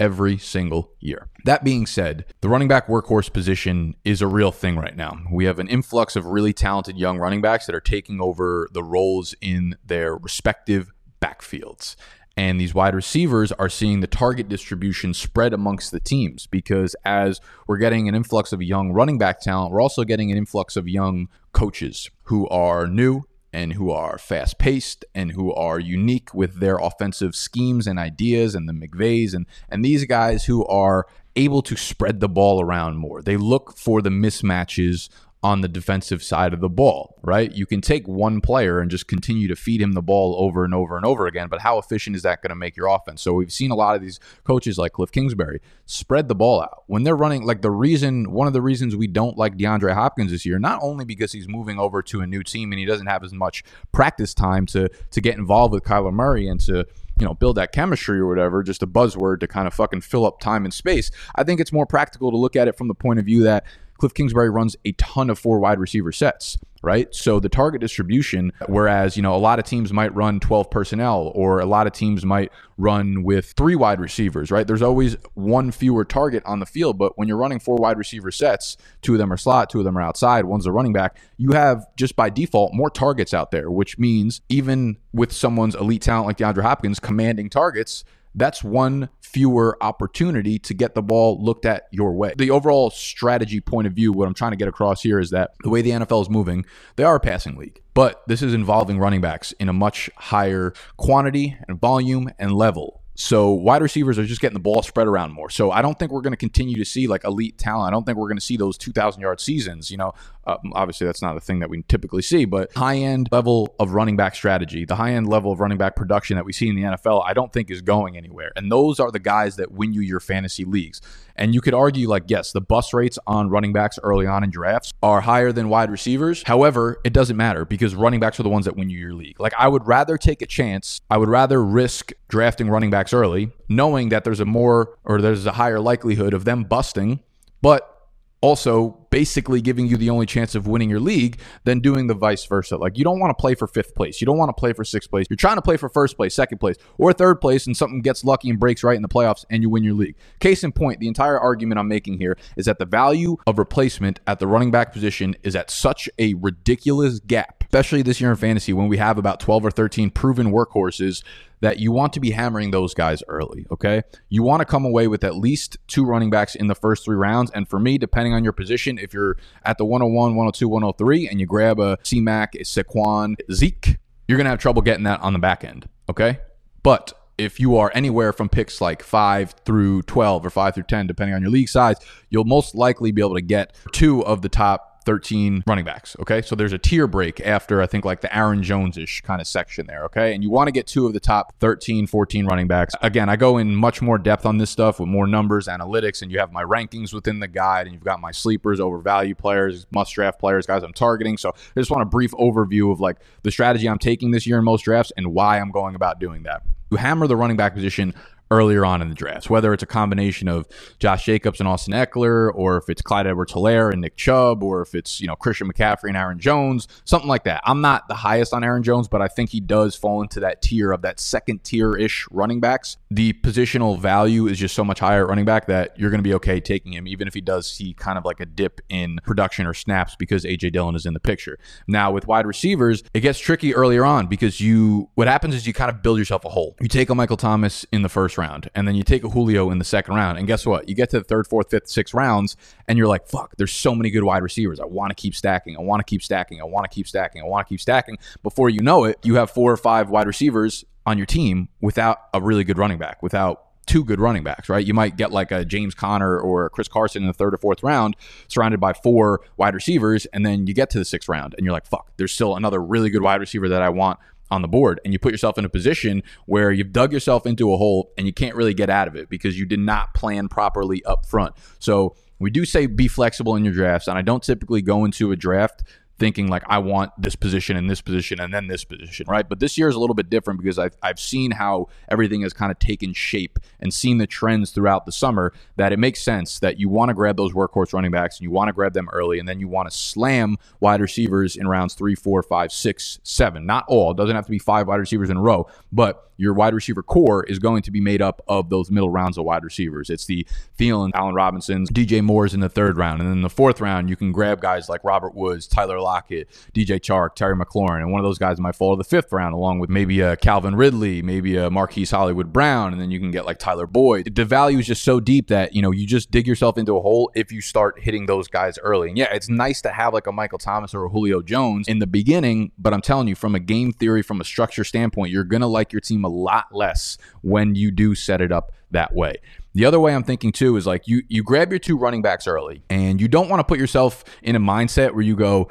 every 0.00 0.38
single 0.38 0.92
year. 1.00 1.28
That 1.44 1.64
being 1.64 1.86
said, 1.86 2.24
the 2.40 2.48
running 2.48 2.68
back 2.68 2.86
workhorse 2.86 3.32
position 3.32 3.96
is 4.04 4.22
a 4.22 4.26
real 4.26 4.52
thing 4.52 4.76
right 4.76 4.96
now. 4.96 5.18
We 5.30 5.44
have 5.46 5.58
an 5.58 5.68
influx 5.68 6.16
of 6.16 6.26
really 6.26 6.52
talented 6.52 6.96
young 6.96 7.18
running 7.18 7.40
backs 7.40 7.66
that 7.66 7.74
are 7.74 7.80
taking 7.80 8.20
over 8.20 8.68
the 8.72 8.82
roles 8.82 9.34
in 9.40 9.76
their 9.84 10.16
respective 10.16 10.92
backfields. 11.20 11.96
And 12.38 12.60
these 12.60 12.72
wide 12.72 12.94
receivers 12.94 13.50
are 13.50 13.68
seeing 13.68 13.98
the 13.98 14.06
target 14.06 14.48
distribution 14.48 15.12
spread 15.12 15.52
amongst 15.52 15.90
the 15.90 15.98
teams 15.98 16.46
because 16.46 16.94
as 17.04 17.40
we're 17.66 17.78
getting 17.78 18.08
an 18.08 18.14
influx 18.14 18.52
of 18.52 18.62
young 18.62 18.92
running 18.92 19.18
back 19.18 19.40
talent, 19.40 19.72
we're 19.72 19.82
also 19.82 20.04
getting 20.04 20.30
an 20.30 20.38
influx 20.38 20.76
of 20.76 20.86
young 20.86 21.26
coaches 21.50 22.08
who 22.22 22.48
are 22.48 22.86
new 22.86 23.24
and 23.52 23.72
who 23.72 23.90
are 23.90 24.18
fast 24.18 24.56
paced 24.56 25.04
and 25.16 25.32
who 25.32 25.52
are 25.52 25.80
unique 25.80 26.32
with 26.32 26.60
their 26.60 26.76
offensive 26.76 27.34
schemes 27.34 27.88
and 27.88 27.98
ideas 27.98 28.54
and 28.54 28.68
the 28.68 28.72
McVays 28.72 29.34
and 29.34 29.44
and 29.68 29.84
these 29.84 30.04
guys 30.04 30.44
who 30.44 30.64
are 30.66 31.08
able 31.34 31.62
to 31.62 31.76
spread 31.76 32.20
the 32.20 32.28
ball 32.28 32.62
around 32.62 32.98
more. 32.98 33.20
They 33.20 33.36
look 33.36 33.76
for 33.76 34.00
the 34.00 34.10
mismatches 34.10 35.08
on 35.40 35.60
the 35.60 35.68
defensive 35.68 36.20
side 36.20 36.52
of 36.52 36.60
the 36.60 36.68
ball, 36.68 37.16
right? 37.22 37.52
You 37.52 37.64
can 37.64 37.80
take 37.80 38.08
one 38.08 38.40
player 38.40 38.80
and 38.80 38.90
just 38.90 39.06
continue 39.06 39.46
to 39.46 39.54
feed 39.54 39.80
him 39.80 39.92
the 39.92 40.02
ball 40.02 40.34
over 40.36 40.64
and 40.64 40.74
over 40.74 40.96
and 40.96 41.06
over 41.06 41.28
again, 41.28 41.46
but 41.48 41.60
how 41.60 41.78
efficient 41.78 42.16
is 42.16 42.22
that 42.22 42.42
going 42.42 42.50
to 42.50 42.56
make 42.56 42.76
your 42.76 42.88
offense? 42.88 43.22
So 43.22 43.34
we've 43.34 43.52
seen 43.52 43.70
a 43.70 43.76
lot 43.76 43.94
of 43.94 44.02
these 44.02 44.18
coaches 44.42 44.78
like 44.78 44.92
Cliff 44.92 45.12
Kingsbury 45.12 45.60
spread 45.86 46.26
the 46.26 46.34
ball 46.34 46.60
out. 46.60 46.82
When 46.88 47.04
they're 47.04 47.16
running, 47.16 47.44
like 47.44 47.62
the 47.62 47.70
reason, 47.70 48.32
one 48.32 48.48
of 48.48 48.52
the 48.52 48.60
reasons 48.60 48.96
we 48.96 49.06
don't 49.06 49.38
like 49.38 49.56
DeAndre 49.56 49.94
Hopkins 49.94 50.32
this 50.32 50.44
year, 50.44 50.58
not 50.58 50.80
only 50.82 51.04
because 51.04 51.30
he's 51.30 51.48
moving 51.48 51.78
over 51.78 52.02
to 52.02 52.20
a 52.20 52.26
new 52.26 52.42
team 52.42 52.72
and 52.72 52.80
he 52.80 52.84
doesn't 52.84 53.06
have 53.06 53.22
as 53.22 53.32
much 53.32 53.62
practice 53.92 54.34
time 54.34 54.66
to 54.66 54.88
to 55.10 55.20
get 55.20 55.38
involved 55.38 55.72
with 55.72 55.84
Kyler 55.84 56.12
Murray 56.12 56.48
and 56.48 56.58
to 56.60 56.84
you 57.20 57.26
know, 57.26 57.34
build 57.34 57.56
that 57.56 57.72
chemistry 57.72 58.18
or 58.18 58.28
whatever, 58.28 58.62
just 58.62 58.82
a 58.82 58.86
buzzword 58.86 59.40
to 59.40 59.48
kind 59.48 59.66
of 59.66 59.74
fucking 59.74 60.00
fill 60.00 60.24
up 60.24 60.38
time 60.40 60.64
and 60.64 60.72
space. 60.72 61.10
I 61.34 61.42
think 61.42 61.60
it's 61.60 61.72
more 61.72 61.86
practical 61.86 62.30
to 62.30 62.36
look 62.36 62.54
at 62.54 62.68
it 62.68 62.76
from 62.76 62.86
the 62.88 62.94
point 62.94 63.18
of 63.18 63.24
view 63.24 63.42
that 63.42 63.64
Cliff 63.98 64.14
Kingsbury 64.14 64.48
runs 64.48 64.76
a 64.84 64.92
ton 64.92 65.28
of 65.28 65.38
four 65.38 65.58
wide 65.58 65.78
receiver 65.78 66.12
sets, 66.12 66.56
right? 66.82 67.12
So 67.14 67.40
the 67.40 67.48
target 67.48 67.80
distribution, 67.80 68.52
whereas, 68.66 69.16
you 69.16 69.22
know, 69.22 69.34
a 69.34 69.36
lot 69.36 69.58
of 69.58 69.64
teams 69.64 69.92
might 69.92 70.14
run 70.14 70.40
12 70.40 70.70
personnel 70.70 71.32
or 71.34 71.58
a 71.58 71.66
lot 71.66 71.86
of 71.86 71.92
teams 71.92 72.24
might 72.24 72.52
run 72.76 73.24
with 73.24 73.52
three 73.56 73.74
wide 73.74 74.00
receivers, 74.00 74.50
right? 74.50 74.66
There's 74.66 74.82
always 74.82 75.16
one 75.34 75.72
fewer 75.72 76.04
target 76.04 76.42
on 76.46 76.60
the 76.60 76.66
field, 76.66 76.96
but 76.96 77.18
when 77.18 77.26
you're 77.26 77.36
running 77.36 77.58
four 77.58 77.76
wide 77.76 77.98
receiver 77.98 78.30
sets, 78.30 78.76
two 79.02 79.14
of 79.14 79.18
them 79.18 79.32
are 79.32 79.36
slot, 79.36 79.70
two 79.70 79.80
of 79.80 79.84
them 79.84 79.98
are 79.98 80.02
outside, 80.02 80.44
one's 80.44 80.66
a 80.66 80.72
running 80.72 80.92
back, 80.92 81.16
you 81.36 81.52
have 81.52 81.86
just 81.96 82.14
by 82.14 82.30
default 82.30 82.72
more 82.72 82.90
targets 82.90 83.34
out 83.34 83.50
there, 83.50 83.70
which 83.70 83.98
means 83.98 84.40
even 84.48 84.96
with 85.12 85.32
someone's 85.32 85.74
elite 85.74 86.02
talent 86.02 86.26
like 86.26 86.38
DeAndre 86.38 86.62
Hopkins 86.62 87.00
commanding 87.00 87.50
targets, 87.50 88.04
that's 88.34 88.62
one 88.62 89.08
fewer 89.20 89.76
opportunity 89.80 90.58
to 90.58 90.74
get 90.74 90.94
the 90.94 91.02
ball 91.02 91.42
looked 91.42 91.66
at 91.66 91.84
your 91.90 92.12
way. 92.14 92.32
The 92.36 92.50
overall 92.50 92.90
strategy 92.90 93.60
point 93.60 93.86
of 93.86 93.92
view, 93.92 94.12
what 94.12 94.26
I'm 94.26 94.34
trying 94.34 94.52
to 94.52 94.56
get 94.56 94.68
across 94.68 95.02
here 95.02 95.18
is 95.18 95.30
that 95.30 95.50
the 95.62 95.68
way 95.68 95.82
the 95.82 95.90
NFL 95.90 96.22
is 96.22 96.30
moving, 96.30 96.64
they 96.96 97.04
are 97.04 97.16
a 97.16 97.20
passing 97.20 97.56
league, 97.56 97.82
but 97.94 98.22
this 98.26 98.42
is 98.42 98.54
involving 98.54 98.98
running 98.98 99.20
backs 99.20 99.52
in 99.52 99.68
a 99.68 99.72
much 99.72 100.08
higher 100.16 100.72
quantity 100.96 101.56
and 101.68 101.80
volume 101.80 102.30
and 102.38 102.52
level. 102.52 102.97
So 103.20 103.50
wide 103.50 103.82
receivers 103.82 104.16
are 104.16 104.24
just 104.24 104.40
getting 104.40 104.54
the 104.54 104.60
ball 104.60 104.80
spread 104.80 105.08
around 105.08 105.32
more. 105.32 105.50
So 105.50 105.72
I 105.72 105.82
don't 105.82 105.98
think 105.98 106.12
we're 106.12 106.20
going 106.20 106.32
to 106.32 106.36
continue 106.36 106.76
to 106.76 106.84
see 106.84 107.08
like 107.08 107.24
elite 107.24 107.58
talent. 107.58 107.88
I 107.88 107.90
don't 107.90 108.06
think 108.06 108.16
we're 108.16 108.28
going 108.28 108.38
to 108.38 108.44
see 108.44 108.56
those 108.56 108.78
2,000 108.78 109.20
yard 109.20 109.40
seasons. 109.40 109.90
You 109.90 109.96
know, 109.96 110.14
uh, 110.46 110.56
obviously 110.72 111.04
that's 111.04 111.20
not 111.20 111.36
a 111.36 111.40
thing 111.40 111.58
that 111.58 111.68
we 111.68 111.82
typically 111.88 112.22
see, 112.22 112.44
but 112.44 112.72
high 112.76 112.96
end 112.96 113.28
level 113.32 113.74
of 113.80 113.90
running 113.90 114.16
back 114.16 114.36
strategy, 114.36 114.84
the 114.84 114.94
high 114.94 115.14
end 115.14 115.26
level 115.26 115.50
of 115.50 115.58
running 115.58 115.78
back 115.78 115.96
production 115.96 116.36
that 116.36 116.44
we 116.44 116.52
see 116.52 116.68
in 116.68 116.76
the 116.76 116.82
NFL, 116.82 117.24
I 117.26 117.34
don't 117.34 117.52
think 117.52 117.72
is 117.72 117.82
going 117.82 118.16
anywhere. 118.16 118.52
And 118.54 118.70
those 118.70 119.00
are 119.00 119.10
the 119.10 119.18
guys 119.18 119.56
that 119.56 119.72
win 119.72 119.92
you 119.92 120.00
your 120.00 120.20
fantasy 120.20 120.64
leagues. 120.64 121.00
And 121.38 121.54
you 121.54 121.60
could 121.60 121.74
argue, 121.74 122.08
like, 122.08 122.24
yes, 122.26 122.50
the 122.50 122.60
bus 122.60 122.92
rates 122.92 123.16
on 123.26 123.48
running 123.48 123.72
backs 123.72 123.98
early 124.02 124.26
on 124.26 124.42
in 124.42 124.50
drafts 124.50 124.92
are 125.02 125.20
higher 125.20 125.52
than 125.52 125.68
wide 125.68 125.88
receivers. 125.88 126.42
However, 126.42 127.00
it 127.04 127.12
doesn't 127.12 127.36
matter 127.36 127.64
because 127.64 127.94
running 127.94 128.18
backs 128.18 128.40
are 128.40 128.42
the 128.42 128.48
ones 128.48 128.64
that 128.64 128.76
win 128.76 128.90
you 128.90 128.98
your 128.98 129.14
league. 129.14 129.38
Like, 129.38 129.54
I 129.56 129.68
would 129.68 129.86
rather 129.86 130.18
take 130.18 130.42
a 130.42 130.46
chance, 130.46 131.00
I 131.08 131.16
would 131.16 131.28
rather 131.28 131.64
risk 131.64 132.12
drafting 132.28 132.68
running 132.68 132.90
backs 132.90 133.07
early, 133.12 133.50
knowing 133.68 134.08
that 134.10 134.24
there's 134.24 134.40
a 134.40 134.44
more 134.44 134.96
or 135.04 135.20
there's 135.20 135.46
a 135.46 135.52
higher 135.52 135.80
likelihood 135.80 136.34
of 136.34 136.44
them 136.44 136.64
busting, 136.64 137.20
but 137.62 137.98
also 138.40 138.90
basically 139.10 139.60
giving 139.60 139.86
you 139.86 139.96
the 139.96 140.10
only 140.10 140.26
chance 140.26 140.54
of 140.54 140.66
winning 140.66 140.88
your 140.88 141.00
league 141.00 141.40
than 141.64 141.80
doing 141.80 142.06
the 142.06 142.14
vice 142.14 142.44
versa. 142.44 142.76
Like 142.76 142.96
you 142.96 143.04
don't 143.04 143.18
want 143.18 143.36
to 143.36 143.40
play 143.40 143.54
for 143.54 143.66
fifth 143.66 143.94
place. 143.94 144.20
You 144.20 144.26
don't 144.26 144.38
want 144.38 144.50
to 144.50 144.58
play 144.58 144.72
for 144.72 144.84
sixth 144.84 145.10
place. 145.10 145.26
You're 145.28 145.36
trying 145.36 145.56
to 145.56 145.62
play 145.62 145.76
for 145.76 145.88
first 145.88 146.16
place, 146.16 146.34
second 146.34 146.58
place, 146.58 146.76
or 146.98 147.12
third 147.12 147.40
place, 147.40 147.66
and 147.66 147.76
something 147.76 148.00
gets 148.00 148.24
lucky 148.24 148.50
and 148.50 148.60
breaks 148.60 148.84
right 148.84 148.96
in 148.96 149.02
the 149.02 149.08
playoffs 149.08 149.44
and 149.50 149.62
you 149.62 149.70
win 149.70 149.82
your 149.82 149.94
league. 149.94 150.16
Case 150.40 150.62
in 150.62 150.72
point, 150.72 151.00
the 151.00 151.08
entire 151.08 151.38
argument 151.38 151.78
I'm 151.78 151.88
making 151.88 152.18
here 152.18 152.36
is 152.56 152.66
that 152.66 152.78
the 152.78 152.86
value 152.86 153.36
of 153.46 153.58
replacement 153.58 154.20
at 154.26 154.38
the 154.38 154.46
running 154.46 154.70
back 154.70 154.92
position 154.92 155.34
is 155.42 155.56
at 155.56 155.70
such 155.70 156.08
a 156.18 156.34
ridiculous 156.34 157.18
gap, 157.20 157.57
especially 157.68 158.00
this 158.00 158.18
year 158.18 158.30
in 158.30 158.36
fantasy 158.36 158.72
when 158.72 158.88
we 158.88 158.96
have 158.96 159.18
about 159.18 159.40
12 159.40 159.66
or 159.66 159.70
13 159.70 160.10
proven 160.10 160.50
workhorses 160.52 161.22
that 161.60 161.78
you 161.78 161.92
want 161.92 162.14
to 162.14 162.20
be 162.20 162.30
hammering 162.30 162.70
those 162.70 162.94
guys 162.94 163.22
early, 163.28 163.66
okay? 163.70 164.02
You 164.30 164.42
want 164.42 164.60
to 164.60 164.64
come 164.64 164.86
away 164.86 165.06
with 165.06 165.22
at 165.22 165.36
least 165.36 165.76
two 165.86 166.04
running 166.04 166.30
backs 166.30 166.54
in 166.54 166.68
the 166.68 166.74
first 166.74 167.04
three 167.04 167.16
rounds. 167.16 167.50
And 167.50 167.68
for 167.68 167.78
me, 167.78 167.98
depending 167.98 168.32
on 168.32 168.42
your 168.42 168.54
position, 168.54 168.96
if 168.96 169.12
you're 169.12 169.36
at 169.64 169.76
the 169.76 169.84
101, 169.84 170.34
102, 170.34 170.66
103, 170.66 171.28
and 171.28 171.40
you 171.40 171.46
grab 171.46 171.78
a 171.78 171.98
C-Mac, 172.04 172.54
a 172.54 172.60
Saquon, 172.60 173.34
Zeke, 173.52 173.98
you're 174.26 174.38
going 174.38 174.46
to 174.46 174.50
have 174.50 174.60
trouble 174.60 174.80
getting 174.80 175.04
that 175.04 175.20
on 175.20 175.34
the 175.34 175.38
back 175.38 175.62
end, 175.62 175.88
okay? 176.08 176.38
But 176.82 177.12
if 177.36 177.60
you 177.60 177.76
are 177.76 177.92
anywhere 177.94 178.32
from 178.32 178.48
picks 178.48 178.80
like 178.80 179.02
5 179.02 179.56
through 179.64 180.02
12 180.02 180.46
or 180.46 180.50
5 180.50 180.74
through 180.74 180.82
10, 180.84 181.06
depending 181.06 181.34
on 181.34 181.42
your 181.42 181.50
league 181.50 181.68
size, 181.68 181.96
you'll 182.30 182.44
most 182.44 182.74
likely 182.74 183.12
be 183.12 183.20
able 183.20 183.34
to 183.34 183.42
get 183.42 183.74
two 183.92 184.24
of 184.24 184.42
the 184.42 184.48
top 184.48 184.87
13 185.08 185.64
running 185.66 185.86
backs. 185.86 186.14
Okay. 186.20 186.42
So 186.42 186.54
there's 186.54 186.74
a 186.74 186.78
tier 186.78 187.06
break 187.06 187.40
after 187.40 187.80
I 187.80 187.86
think 187.86 188.04
like 188.04 188.20
the 188.20 188.36
Aaron 188.36 188.62
Jones 188.62 188.98
ish 188.98 189.22
kind 189.22 189.40
of 189.40 189.46
section 189.46 189.86
there. 189.86 190.04
Okay. 190.04 190.34
And 190.34 190.42
you 190.42 190.50
want 190.50 190.68
to 190.68 190.70
get 190.70 190.86
two 190.86 191.06
of 191.06 191.14
the 191.14 191.20
top 191.20 191.54
13, 191.60 192.06
14 192.06 192.44
running 192.44 192.66
backs. 192.66 192.94
Again, 193.00 193.30
I 193.30 193.36
go 193.36 193.56
in 193.56 193.74
much 193.74 194.02
more 194.02 194.18
depth 194.18 194.44
on 194.44 194.58
this 194.58 194.68
stuff 194.68 195.00
with 195.00 195.08
more 195.08 195.26
numbers, 195.26 195.66
analytics, 195.66 196.20
and 196.20 196.30
you 196.30 196.38
have 196.40 196.52
my 196.52 196.62
rankings 196.62 197.14
within 197.14 197.40
the 197.40 197.48
guide, 197.48 197.86
and 197.86 197.94
you've 197.94 198.04
got 198.04 198.20
my 198.20 198.32
sleepers, 198.32 198.80
overvalue 198.80 199.34
players, 199.34 199.86
must 199.92 200.12
draft 200.12 200.38
players, 200.38 200.66
guys 200.66 200.82
I'm 200.82 200.92
targeting. 200.92 201.38
So 201.38 201.54
I 201.54 201.80
just 201.80 201.90
want 201.90 202.02
a 202.02 202.06
brief 202.06 202.32
overview 202.32 202.92
of 202.92 203.00
like 203.00 203.16
the 203.44 203.50
strategy 203.50 203.88
I'm 203.88 203.98
taking 203.98 204.30
this 204.30 204.46
year 204.46 204.58
in 204.58 204.64
most 204.64 204.82
drafts 204.82 205.10
and 205.16 205.28
why 205.28 205.58
I'm 205.58 205.70
going 205.70 205.94
about 205.94 206.20
doing 206.20 206.42
that. 206.42 206.64
You 206.90 206.98
hammer 206.98 207.26
the 207.26 207.36
running 207.36 207.56
back 207.56 207.72
position 207.72 208.14
earlier 208.50 208.84
on 208.84 209.02
in 209.02 209.08
the 209.08 209.14
drafts, 209.14 209.50
whether 209.50 209.72
it's 209.72 209.82
a 209.82 209.86
combination 209.86 210.48
of 210.48 210.66
Josh 210.98 211.24
Jacobs 211.24 211.60
and 211.60 211.68
Austin 211.68 211.94
Ekeler, 211.94 212.50
or 212.54 212.76
if 212.76 212.88
it's 212.88 213.02
Clyde 213.02 213.26
Edwards 213.26 213.52
Helaire 213.52 213.92
and 213.92 214.00
Nick 214.00 214.16
Chubb, 214.16 214.62
or 214.62 214.82
if 214.82 214.94
it's, 214.94 215.20
you 215.20 215.26
know, 215.26 215.36
Christian 215.36 215.70
McCaffrey 215.70 216.08
and 216.08 216.16
Aaron 216.16 216.38
Jones, 216.38 216.88
something 217.04 217.28
like 217.28 217.44
that. 217.44 217.62
I'm 217.64 217.80
not 217.80 218.08
the 218.08 218.14
highest 218.14 218.54
on 218.54 218.64
Aaron 218.64 218.82
Jones, 218.82 219.08
but 219.08 219.20
I 219.20 219.28
think 219.28 219.50
he 219.50 219.60
does 219.60 219.94
fall 219.94 220.22
into 220.22 220.40
that 220.40 220.62
tier 220.62 220.92
of 220.92 221.02
that 221.02 221.20
second 221.20 221.64
tier 221.64 221.96
ish 221.96 222.26
running 222.30 222.60
backs. 222.60 222.96
The 223.10 223.34
positional 223.34 223.98
value 223.98 224.46
is 224.46 224.58
just 224.58 224.74
so 224.74 224.84
much 224.84 225.00
higher 225.00 225.24
at 225.24 225.28
running 225.28 225.44
back 225.44 225.66
that 225.66 225.98
you're 225.98 226.10
going 226.10 226.22
to 226.22 226.28
be 226.28 226.34
okay 226.34 226.60
taking 226.60 226.92
him, 226.92 227.06
even 227.06 227.28
if 227.28 227.34
he 227.34 227.40
does 227.40 227.70
see 227.70 227.94
kind 227.94 228.18
of 228.18 228.24
like 228.24 228.40
a 228.40 228.46
dip 228.46 228.80
in 228.88 229.18
production 229.24 229.66
or 229.66 229.74
snaps 229.74 230.16
because 230.16 230.44
AJ 230.44 230.72
Dillon 230.72 230.94
is 230.94 231.06
in 231.06 231.14
the 231.14 231.20
picture. 231.20 231.58
Now, 231.86 232.10
with 232.10 232.26
wide 232.26 232.46
receivers, 232.46 233.02
it 233.12 233.20
gets 233.20 233.38
tricky 233.38 233.74
earlier 233.74 234.04
on 234.04 234.26
because 234.26 234.60
you, 234.60 235.10
what 235.14 235.28
happens 235.28 235.54
is 235.54 235.66
you 235.66 235.74
kind 235.74 235.90
of 235.90 236.02
build 236.02 236.18
yourself 236.18 236.44
a 236.44 236.48
hole. 236.48 236.76
You 236.80 236.88
take 236.88 237.10
a 237.10 237.14
Michael 237.14 237.36
Thomas 237.36 237.84
in 237.92 238.02
the 238.02 238.08
first 238.08 238.37
round, 238.38 238.70
and 238.74 238.88
then 238.88 238.94
you 238.94 239.02
take 239.02 239.24
a 239.24 239.28
Julio 239.28 239.70
in 239.70 239.78
the 239.78 239.84
second 239.84 240.14
round. 240.14 240.38
And 240.38 240.46
guess 240.46 240.64
what? 240.64 240.88
You 240.88 240.94
get 240.94 241.10
to 241.10 241.18
the 241.18 241.24
third, 241.24 241.46
fourth, 241.46 241.70
fifth, 241.70 241.88
sixth 241.88 242.14
rounds, 242.14 242.56
and 242.86 242.96
you're 242.96 243.08
like, 243.08 243.26
fuck, 243.26 243.54
there's 243.56 243.72
so 243.72 243.94
many 243.94 244.10
good 244.10 244.24
wide 244.24 244.42
receivers. 244.42 244.80
I 244.80 244.86
want 244.86 245.10
to 245.10 245.14
keep 245.14 245.34
stacking. 245.34 245.76
I 245.76 245.82
want 245.82 246.00
to 246.00 246.04
keep 246.04 246.22
stacking. 246.22 246.60
I 246.60 246.64
want 246.64 246.90
to 246.90 246.94
keep 246.94 247.06
stacking. 247.06 247.42
I 247.42 247.46
want 247.46 247.66
to 247.66 247.68
keep 247.68 247.80
stacking. 247.80 248.18
Before 248.42 248.70
you 248.70 248.80
know 248.80 249.04
it, 249.04 249.18
you 249.22 249.34
have 249.34 249.50
four 249.50 249.72
or 249.72 249.76
five 249.76 250.08
wide 250.08 250.26
receivers 250.26 250.84
on 251.04 251.18
your 251.18 251.26
team 251.26 251.68
without 251.80 252.18
a 252.32 252.40
really 252.40 252.64
good 252.64 252.78
running 252.78 252.98
back, 252.98 253.22
without 253.22 253.64
two 253.88 254.04
good 254.04 254.20
running 254.20 254.44
backs, 254.44 254.68
right? 254.68 254.86
You 254.86 254.94
might 254.94 255.16
get 255.16 255.32
like 255.32 255.50
a 255.50 255.64
James 255.64 255.94
Conner 255.94 256.38
or 256.38 256.68
Chris 256.70 256.88
Carson 256.88 257.22
in 257.22 257.26
the 257.26 257.32
third 257.32 257.54
or 257.54 257.56
fourth 257.56 257.82
round, 257.82 258.16
surrounded 258.46 258.78
by 258.78 258.92
four 258.92 259.40
wide 259.56 259.74
receivers, 259.74 260.26
and 260.26 260.44
then 260.44 260.66
you 260.66 260.74
get 260.74 260.90
to 260.90 260.98
the 260.98 261.04
sixth 261.04 261.28
round 261.28 261.54
and 261.56 261.64
you're 261.64 261.72
like, 261.72 261.86
fuck, 261.86 262.12
there's 262.18 262.32
still 262.32 262.54
another 262.54 262.80
really 262.80 263.08
good 263.08 263.22
wide 263.22 263.40
receiver 263.40 263.68
that 263.70 263.82
I 263.82 263.88
want 263.88 264.18
on 264.50 264.62
the 264.62 264.68
board 264.68 265.00
and 265.04 265.12
you 265.12 265.18
put 265.18 265.32
yourself 265.32 265.58
in 265.58 265.64
a 265.64 265.68
position 265.68 266.22
where 266.46 266.70
you've 266.70 266.92
dug 266.92 267.12
yourself 267.12 267.46
into 267.46 267.72
a 267.72 267.76
hole 267.76 268.12
and 268.16 268.26
you 268.26 268.32
can't 268.32 268.56
really 268.56 268.74
get 268.74 268.90
out 268.90 269.08
of 269.08 269.16
it 269.16 269.28
because 269.28 269.58
you 269.58 269.66
did 269.66 269.80
not 269.80 270.14
plan 270.14 270.48
properly 270.48 271.04
up 271.04 271.26
front. 271.26 271.54
So 271.78 272.16
we 272.38 272.50
do 272.50 272.64
say 272.64 272.86
be 272.86 273.08
flexible 273.08 273.56
in 273.56 273.64
your 273.64 273.74
drafts, 273.74 274.06
and 274.08 274.16
I 274.16 274.22
don't 274.22 274.42
typically 274.42 274.80
go 274.82 275.04
into 275.04 275.32
a 275.32 275.36
draft 275.36 275.82
thinking 276.18 276.48
like 276.48 276.62
I 276.66 276.78
want 276.78 277.12
this 277.16 277.36
position 277.36 277.76
and 277.76 277.88
this 277.88 278.00
position 278.00 278.40
and 278.40 278.52
then 278.52 278.66
this 278.66 278.84
position, 278.84 279.26
right? 279.28 279.48
But 279.48 279.60
this 279.60 279.78
year 279.78 279.88
is 279.88 279.94
a 279.94 280.00
little 280.00 280.14
bit 280.14 280.28
different 280.28 280.60
because 280.60 280.78
I've, 280.78 280.96
I've 281.02 281.20
seen 281.20 281.52
how 281.52 281.88
everything 282.08 282.42
has 282.42 282.52
kind 282.52 282.72
of 282.72 282.78
taken 282.78 283.12
shape 283.12 283.58
and 283.80 283.92
seen 283.94 284.18
the 284.18 284.26
trends 284.26 284.70
throughout 284.70 285.06
the 285.06 285.12
summer 285.12 285.52
that 285.76 285.92
it 285.92 285.98
makes 285.98 286.22
sense 286.22 286.58
that 286.60 286.78
you 286.78 286.88
want 286.88 287.10
to 287.10 287.14
grab 287.14 287.36
those 287.36 287.52
workhorse 287.52 287.92
running 287.92 288.10
backs 288.10 288.38
and 288.38 288.44
you 288.44 288.50
want 288.50 288.68
to 288.68 288.72
grab 288.72 288.92
them 288.92 289.08
early 289.12 289.38
and 289.38 289.48
then 289.48 289.60
you 289.60 289.68
want 289.68 289.90
to 289.90 289.96
slam 289.96 290.56
wide 290.80 291.00
receivers 291.00 291.56
in 291.56 291.68
rounds 291.68 291.94
three, 291.94 292.14
four, 292.14 292.42
five, 292.42 292.72
six, 292.72 293.20
seven. 293.22 293.64
Not 293.66 293.84
all. 293.88 294.10
It 294.10 294.16
doesn't 294.16 294.34
have 294.34 294.46
to 294.46 294.50
be 294.50 294.58
five 294.58 294.88
wide 294.88 294.96
receivers 294.96 295.30
in 295.30 295.36
a 295.36 295.42
row, 295.42 295.68
but 295.92 296.27
your 296.38 296.54
wide 296.54 296.72
receiver 296.72 297.02
core 297.02 297.44
is 297.44 297.58
going 297.58 297.82
to 297.82 297.90
be 297.90 298.00
made 298.00 298.22
up 298.22 298.40
of 298.48 298.70
those 298.70 298.90
middle 298.90 299.10
rounds 299.10 299.36
of 299.36 299.44
wide 299.44 299.64
receivers. 299.64 300.08
It's 300.08 300.24
the 300.24 300.46
Thielen, 300.78 301.10
Allen 301.14 301.34
Robinsons, 301.34 301.90
DJ 301.90 302.22
Moore's 302.22 302.54
in 302.54 302.60
the 302.60 302.68
third 302.68 302.96
round. 302.96 303.20
And 303.20 303.28
then 303.28 303.38
in 303.38 303.42
the 303.42 303.50
fourth 303.50 303.80
round, 303.80 304.08
you 304.08 304.16
can 304.16 304.32
grab 304.32 304.60
guys 304.60 304.88
like 304.88 305.04
Robert 305.04 305.34
Woods, 305.34 305.66
Tyler 305.66 306.00
Lockett, 306.00 306.48
DJ 306.72 307.00
Chark, 307.00 307.34
Terry 307.34 307.56
McLaurin. 307.56 308.00
And 308.00 308.12
one 308.12 308.20
of 308.20 308.24
those 308.24 308.38
guys 308.38 308.58
might 308.58 308.76
fall 308.76 308.94
to 308.94 308.98
the 308.98 309.08
fifth 309.08 309.32
round, 309.32 309.54
along 309.54 309.80
with 309.80 309.90
maybe 309.90 310.20
a 310.20 310.36
Calvin 310.36 310.76
Ridley, 310.76 311.20
maybe 311.20 311.56
a 311.56 311.70
Marquise 311.70 312.10
Hollywood 312.10 312.52
Brown. 312.52 312.92
And 312.92 313.02
then 313.02 313.10
you 313.10 313.18
can 313.18 313.30
get 313.30 313.44
like 313.44 313.58
Tyler 313.58 313.86
Boyd. 313.86 314.34
The 314.34 314.44
value 314.44 314.78
is 314.78 314.86
just 314.86 315.02
so 315.02 315.20
deep 315.20 315.48
that, 315.48 315.74
you 315.74 315.82
know, 315.82 315.90
you 315.90 316.06
just 316.06 316.30
dig 316.30 316.46
yourself 316.46 316.78
into 316.78 316.96
a 316.96 317.00
hole 317.00 317.30
if 317.34 317.50
you 317.52 317.60
start 317.60 318.00
hitting 318.00 318.26
those 318.26 318.48
guys 318.48 318.78
early. 318.78 319.08
And 319.08 319.18
yeah, 319.18 319.34
it's 319.34 319.48
nice 319.48 319.82
to 319.82 319.90
have 319.90 320.14
like 320.14 320.26
a 320.26 320.32
Michael 320.32 320.58
Thomas 320.58 320.94
or 320.94 321.04
a 321.04 321.08
Julio 321.08 321.42
Jones 321.42 321.88
in 321.88 321.98
the 321.98 322.06
beginning, 322.06 322.72
but 322.78 322.94
I'm 322.94 323.00
telling 323.00 323.28
you, 323.28 323.34
from 323.34 323.54
a 323.54 323.60
game 323.60 323.92
theory, 323.92 324.22
from 324.22 324.40
a 324.40 324.44
structure 324.44 324.84
standpoint, 324.84 325.32
you're 325.32 325.44
going 325.44 325.60
to 325.62 325.66
like 325.66 325.92
your 325.92 326.00
team 326.00 326.24
a 326.28 326.30
lot 326.30 326.74
less 326.74 327.18
when 327.42 327.74
you 327.74 327.90
do 327.90 328.14
set 328.14 328.40
it 328.40 328.52
up 328.52 328.72
that 328.90 329.14
way. 329.14 329.36
The 329.74 329.84
other 329.84 330.00
way 330.00 330.14
I'm 330.14 330.24
thinking 330.24 330.52
too 330.52 330.76
is 330.76 330.86
like 330.86 331.06
you 331.06 331.22
you 331.28 331.42
grab 331.42 331.70
your 331.70 331.78
two 331.78 331.96
running 331.96 332.22
backs 332.22 332.46
early 332.46 332.82
and 332.90 333.20
you 333.20 333.28
don't 333.28 333.48
want 333.48 333.60
to 333.60 333.64
put 333.64 333.78
yourself 333.78 334.24
in 334.42 334.56
a 334.56 334.60
mindset 334.60 335.12
where 335.12 335.22
you 335.22 335.36
go, 335.36 335.70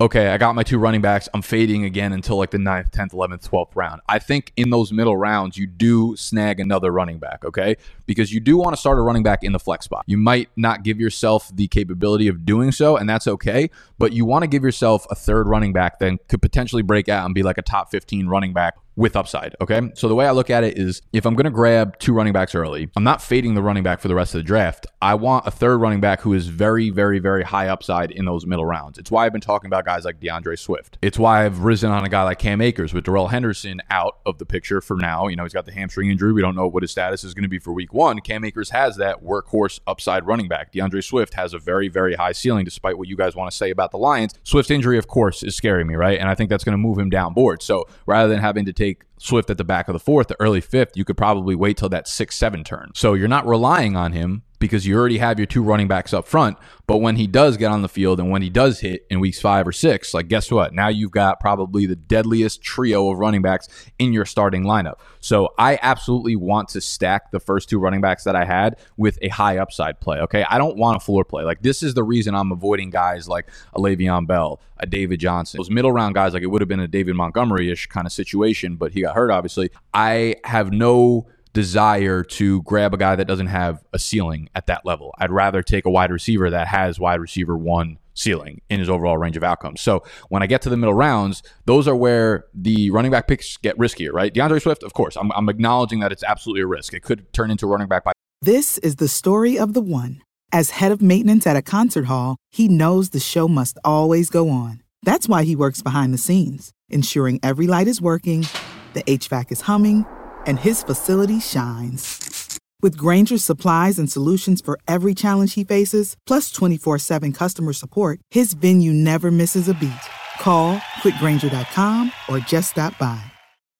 okay, 0.00 0.28
I 0.28 0.38
got 0.38 0.54
my 0.54 0.62
two 0.62 0.78
running 0.78 1.00
backs. 1.00 1.28
I'm 1.32 1.42
fading 1.42 1.84
again 1.84 2.12
until 2.12 2.36
like 2.36 2.50
the 2.50 2.58
9th, 2.58 2.90
10th, 2.90 3.12
11th, 3.12 3.48
12th 3.48 3.76
round. 3.76 4.00
I 4.08 4.18
think 4.18 4.52
in 4.56 4.70
those 4.70 4.92
middle 4.92 5.16
rounds, 5.16 5.56
you 5.56 5.66
do 5.66 6.16
snag 6.16 6.58
another 6.58 6.90
running 6.90 7.18
back, 7.18 7.44
okay? 7.44 7.76
Because 8.06 8.32
you 8.32 8.40
do 8.40 8.56
want 8.56 8.74
to 8.74 8.80
start 8.80 8.98
a 8.98 9.02
running 9.02 9.22
back 9.22 9.42
in 9.42 9.52
the 9.52 9.58
flex 9.58 9.84
spot. 9.84 10.04
You 10.06 10.16
might 10.16 10.50
not 10.56 10.82
give 10.82 11.00
yourself 11.00 11.50
the 11.54 11.68
capability 11.68 12.28
of 12.28 12.44
doing 12.44 12.72
so, 12.72 12.96
and 12.96 13.08
that's 13.08 13.26
okay, 13.26 13.70
but 13.98 14.12
you 14.12 14.24
want 14.24 14.42
to 14.42 14.46
give 14.46 14.62
yourself 14.62 15.06
a 15.10 15.14
third 15.14 15.48
running 15.48 15.72
back 15.72 15.98
that 16.00 16.28
could 16.28 16.42
potentially 16.42 16.82
break 16.82 17.08
out 17.08 17.24
and 17.24 17.34
be 17.34 17.42
like 17.42 17.58
a 17.58 17.62
top 17.62 17.90
15 17.90 18.26
running 18.26 18.52
back 18.52 18.74
with 18.96 19.16
upside. 19.16 19.56
Okay. 19.60 19.80
So 19.94 20.08
the 20.08 20.14
way 20.14 20.26
I 20.26 20.30
look 20.30 20.50
at 20.50 20.64
it 20.64 20.78
is 20.78 21.02
if 21.12 21.26
I'm 21.26 21.34
going 21.34 21.44
to 21.44 21.50
grab 21.50 21.98
two 21.98 22.12
running 22.12 22.32
backs 22.32 22.54
early, 22.54 22.90
I'm 22.96 23.04
not 23.04 23.22
fading 23.22 23.54
the 23.54 23.62
running 23.62 23.82
back 23.82 24.00
for 24.00 24.08
the 24.08 24.14
rest 24.14 24.34
of 24.34 24.38
the 24.38 24.44
draft. 24.44 24.86
I 25.02 25.14
want 25.14 25.46
a 25.46 25.50
third 25.50 25.78
running 25.78 26.00
back 26.00 26.20
who 26.20 26.32
is 26.32 26.46
very, 26.48 26.90
very, 26.90 27.18
very 27.18 27.42
high 27.42 27.68
upside 27.68 28.10
in 28.10 28.24
those 28.24 28.46
middle 28.46 28.64
rounds. 28.64 28.98
It's 28.98 29.10
why 29.10 29.26
I've 29.26 29.32
been 29.32 29.40
talking 29.40 29.66
about 29.68 29.84
guys 29.84 30.04
like 30.04 30.20
D'Andre 30.20 30.56
Swift. 30.56 30.98
It's 31.02 31.18
why 31.18 31.44
I've 31.44 31.60
risen 31.60 31.90
on 31.90 32.04
a 32.04 32.08
guy 32.08 32.22
like 32.22 32.38
Cam 32.38 32.60
Akers 32.60 32.94
with 32.94 33.04
Darrell 33.04 33.28
Henderson 33.28 33.82
out 33.90 34.18
of 34.26 34.38
the 34.38 34.46
picture 34.46 34.80
for 34.80 34.96
now. 34.96 35.26
You 35.28 35.36
know, 35.36 35.44
he's 35.44 35.52
got 35.52 35.66
the 35.66 35.72
hamstring 35.72 36.10
injury. 36.10 36.32
We 36.32 36.42
don't 36.42 36.56
know 36.56 36.68
what 36.68 36.82
his 36.82 36.90
status 36.90 37.24
is 37.24 37.34
going 37.34 37.42
to 37.42 37.48
be 37.48 37.58
for 37.58 37.72
week 37.72 37.92
one. 37.94 38.20
Cam 38.20 38.44
Akers 38.44 38.70
has 38.70 38.96
that 38.96 39.22
workhorse 39.22 39.80
upside 39.86 40.26
running 40.26 40.48
back. 40.48 40.72
D'Andre 40.72 41.00
Swift 41.00 41.34
has 41.34 41.54
a 41.54 41.58
very, 41.58 41.88
very 41.88 42.14
high 42.14 42.32
ceiling, 42.32 42.64
despite 42.64 42.98
what 42.98 43.08
you 43.08 43.16
guys 43.16 43.34
want 43.34 43.50
to 43.50 43.56
say 43.56 43.70
about 43.70 43.90
the 43.90 43.96
Lions. 43.96 44.34
Swift's 44.42 44.70
injury, 44.70 44.98
of 44.98 45.06
course, 45.06 45.42
is 45.42 45.56
scaring 45.56 45.86
me, 45.86 45.94
right? 45.94 46.18
And 46.18 46.28
I 46.28 46.34
think 46.34 46.50
that's 46.50 46.64
going 46.64 46.74
to 46.74 46.78
move 46.78 46.98
him 46.98 47.08
down 47.08 47.32
board. 47.32 47.62
So 47.62 47.86
rather 48.06 48.28
than 48.28 48.40
having 48.40 48.66
to 48.66 48.72
take 48.72 49.04
Swift 49.18 49.48
at 49.48 49.56
the 49.56 49.64
back 49.64 49.88
of 49.88 49.92
the 49.94 50.00
fourth, 50.00 50.28
the 50.28 50.36
early 50.40 50.60
fifth, 50.60 50.96
you 50.96 51.04
could 51.04 51.16
probably 51.16 51.54
wait 51.54 51.76
till 51.76 51.88
that 51.88 52.06
six, 52.08 52.36
seven 52.36 52.64
turn. 52.64 52.90
So 52.94 53.14
you're 53.14 53.28
not 53.28 53.46
relying 53.46 53.96
on 53.96 54.12
him 54.12 54.42
because 54.64 54.86
you 54.86 54.96
already 54.96 55.18
have 55.18 55.38
your 55.38 55.44
two 55.44 55.62
running 55.62 55.86
backs 55.86 56.14
up 56.14 56.26
front. 56.26 56.56
But 56.86 56.98
when 56.98 57.16
he 57.16 57.26
does 57.26 57.58
get 57.58 57.70
on 57.70 57.82
the 57.82 57.88
field 57.88 58.18
and 58.18 58.30
when 58.30 58.40
he 58.40 58.48
does 58.48 58.80
hit 58.80 59.06
in 59.10 59.20
weeks 59.20 59.40
five 59.40 59.68
or 59.68 59.72
six, 59.72 60.14
like 60.14 60.28
guess 60.28 60.50
what? 60.50 60.72
Now 60.72 60.88
you've 60.88 61.10
got 61.10 61.38
probably 61.38 61.84
the 61.84 61.96
deadliest 61.96 62.62
trio 62.62 63.10
of 63.10 63.18
running 63.18 63.42
backs 63.42 63.68
in 63.98 64.14
your 64.14 64.24
starting 64.24 64.64
lineup. 64.64 64.94
So 65.20 65.50
I 65.58 65.78
absolutely 65.82 66.36
want 66.36 66.70
to 66.70 66.80
stack 66.80 67.30
the 67.30 67.40
first 67.40 67.68
two 67.68 67.78
running 67.78 68.00
backs 68.00 68.24
that 68.24 68.36
I 68.36 68.46
had 68.46 68.76
with 68.96 69.18
a 69.20 69.28
high 69.28 69.58
upside 69.58 70.00
play. 70.00 70.18
Okay. 70.20 70.44
I 70.48 70.56
don't 70.56 70.76
want 70.76 70.96
a 70.96 71.00
floor 71.00 71.24
play. 71.24 71.44
Like 71.44 71.60
this 71.62 71.82
is 71.82 71.92
the 71.92 72.02
reason 72.02 72.34
I'm 72.34 72.50
avoiding 72.50 72.88
guys 72.88 73.28
like 73.28 73.48
a 73.74 73.80
Le'Veon 73.80 74.26
Bell, 74.26 74.60
a 74.78 74.86
David 74.86 75.20
Johnson, 75.20 75.58
those 75.58 75.70
middle 75.70 75.92
round 75.92 76.14
guys. 76.14 76.32
Like 76.32 76.42
it 76.42 76.48
would 76.48 76.62
have 76.62 76.68
been 76.68 76.80
a 76.80 76.88
David 76.88 77.16
Montgomery 77.16 77.70
ish 77.70 77.86
kind 77.86 78.06
of 78.06 78.12
situation, 78.12 78.76
but 78.76 78.92
he 78.92 79.02
got 79.02 79.14
hurt, 79.14 79.30
obviously. 79.30 79.70
I 79.92 80.36
have 80.44 80.72
no 80.72 81.26
desire 81.54 82.22
to 82.24 82.60
grab 82.62 82.92
a 82.92 82.98
guy 82.98 83.16
that 83.16 83.26
doesn't 83.26 83.46
have 83.46 83.82
a 83.92 83.98
ceiling 83.98 84.50
at 84.54 84.66
that 84.66 84.84
level. 84.84 85.14
I'd 85.18 85.30
rather 85.30 85.62
take 85.62 85.86
a 85.86 85.90
wide 85.90 86.10
receiver 86.10 86.50
that 86.50 86.66
has 86.66 87.00
wide 87.00 87.20
receiver 87.20 87.56
one 87.56 87.98
ceiling 88.12 88.60
in 88.68 88.80
his 88.80 88.90
overall 88.90 89.16
range 89.16 89.36
of 89.36 89.44
outcomes. 89.44 89.80
So 89.80 90.04
when 90.28 90.42
I 90.42 90.46
get 90.46 90.62
to 90.62 90.68
the 90.68 90.76
middle 90.76 90.94
rounds, 90.94 91.42
those 91.64 91.88
are 91.88 91.96
where 91.96 92.44
the 92.52 92.90
running 92.90 93.10
back 93.10 93.26
picks 93.26 93.56
get 93.56 93.78
riskier, 93.78 94.12
right? 94.12 94.34
D'Andre 94.34 94.58
Swift, 94.58 94.82
of 94.82 94.92
course, 94.92 95.16
I'm, 95.16 95.32
I'm 95.32 95.48
acknowledging 95.48 96.00
that 96.00 96.12
it's 96.12 96.24
absolutely 96.24 96.62
a 96.62 96.66
risk. 96.66 96.92
It 96.92 97.02
could 97.02 97.32
turn 97.32 97.50
into 97.50 97.66
a 97.66 97.68
running 97.68 97.88
back 97.88 98.04
by. 98.04 98.12
This 98.42 98.78
is 98.78 98.96
the 98.96 99.08
story 99.08 99.58
of 99.58 99.72
the 99.72 99.80
one. 99.80 100.22
As 100.52 100.70
head 100.70 100.92
of 100.92 101.00
maintenance 101.00 101.46
at 101.46 101.56
a 101.56 101.62
concert 101.62 102.04
hall, 102.04 102.36
he 102.50 102.68
knows 102.68 103.10
the 103.10 103.20
show 103.20 103.48
must 103.48 103.78
always 103.84 104.28
go 104.28 104.50
on. 104.50 104.82
That's 105.02 105.28
why 105.28 105.44
he 105.44 105.56
works 105.56 105.82
behind 105.82 106.14
the 106.14 106.18
scenes, 106.18 106.72
ensuring 106.88 107.40
every 107.42 107.66
light 107.66 107.88
is 107.88 108.00
working, 108.00 108.44
the 108.92 109.02
HVAC 109.04 109.50
is 109.50 109.62
humming 109.62 110.06
and 110.46 110.58
his 110.58 110.82
facility 110.82 111.40
shines. 111.40 112.58
With 112.82 112.98
Grainger's 112.98 113.42
supplies 113.42 113.98
and 113.98 114.10
solutions 114.12 114.60
for 114.60 114.78
every 114.86 115.14
challenge 115.14 115.54
he 115.54 115.64
faces, 115.64 116.16
plus 116.26 116.50
24 116.50 116.98
7 116.98 117.32
customer 117.32 117.72
support, 117.72 118.20
his 118.30 118.52
venue 118.52 118.92
never 118.92 119.30
misses 119.30 119.68
a 119.68 119.74
beat. 119.74 120.04
Call 120.38 120.76
quickgranger.com 121.02 122.12
or 122.28 122.40
just 122.40 122.72
stop 122.72 122.98
by. 122.98 123.22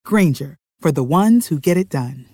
Grainger, 0.07 0.57
for 0.81 0.91
the 0.91 1.05
ones 1.05 1.49
who 1.49 1.59
get 1.59 1.77
it 1.77 1.91
done. 1.91 2.27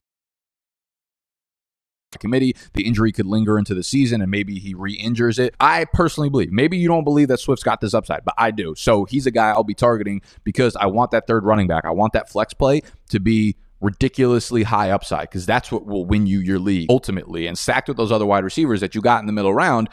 Committee, 2.18 2.56
the 2.72 2.87
injury 2.87 3.12
could 3.12 3.26
linger 3.26 3.58
into 3.58 3.75
the 3.75 3.82
season 3.82 4.20
and 4.20 4.30
maybe 4.30 4.58
he 4.58 4.75
re 4.75 4.94
injures 4.94 5.38
it. 5.38 5.54
I 5.60 5.87
personally 5.92 6.28
believe, 6.28 6.50
maybe 6.52 6.76
you 6.76 6.88
don't 6.88 7.04
believe 7.04 7.28
that 7.28 7.38
Swift's 7.38 7.62
got 7.62 7.80
this 7.80 7.94
upside, 7.94 8.25
but 8.25 8.34
I 8.37 8.50
do. 8.50 8.75
So 8.76 9.04
he's 9.04 9.26
a 9.26 9.30
guy 9.30 9.50
I'll 9.50 9.64
be 9.64 9.75
targeting 9.75 10.22
because 10.44 10.76
I 10.76 10.87
want 10.87 11.12
that 11.12 11.26
third 11.26 11.44
running 11.44 11.66
back. 11.66 11.84
I 11.84 11.90
want 11.90 12.12
that 12.14 12.28
flex 12.28 12.54
play 12.54 12.82
to 13.10 13.20
be 13.20 13.56
ridiculously 13.80 14.64
high 14.64 14.90
upside 14.90 15.28
because 15.28 15.46
that's 15.46 15.72
what 15.72 15.87
will 15.87 16.04
win 16.04 16.26
you 16.26 16.40
your 16.40 16.58
league 16.58 16.90
ultimately. 16.90 17.46
And 17.46 17.56
stacked 17.56 17.88
with 17.88 17.96
those 17.96 18.12
other 18.12 18.26
wide 18.26 18.44
receivers 18.44 18.80
that 18.80 18.94
you 18.94 19.00
got 19.00 19.20
in 19.20 19.26
the 19.26 19.32
middle 19.32 19.54
round, 19.54 19.88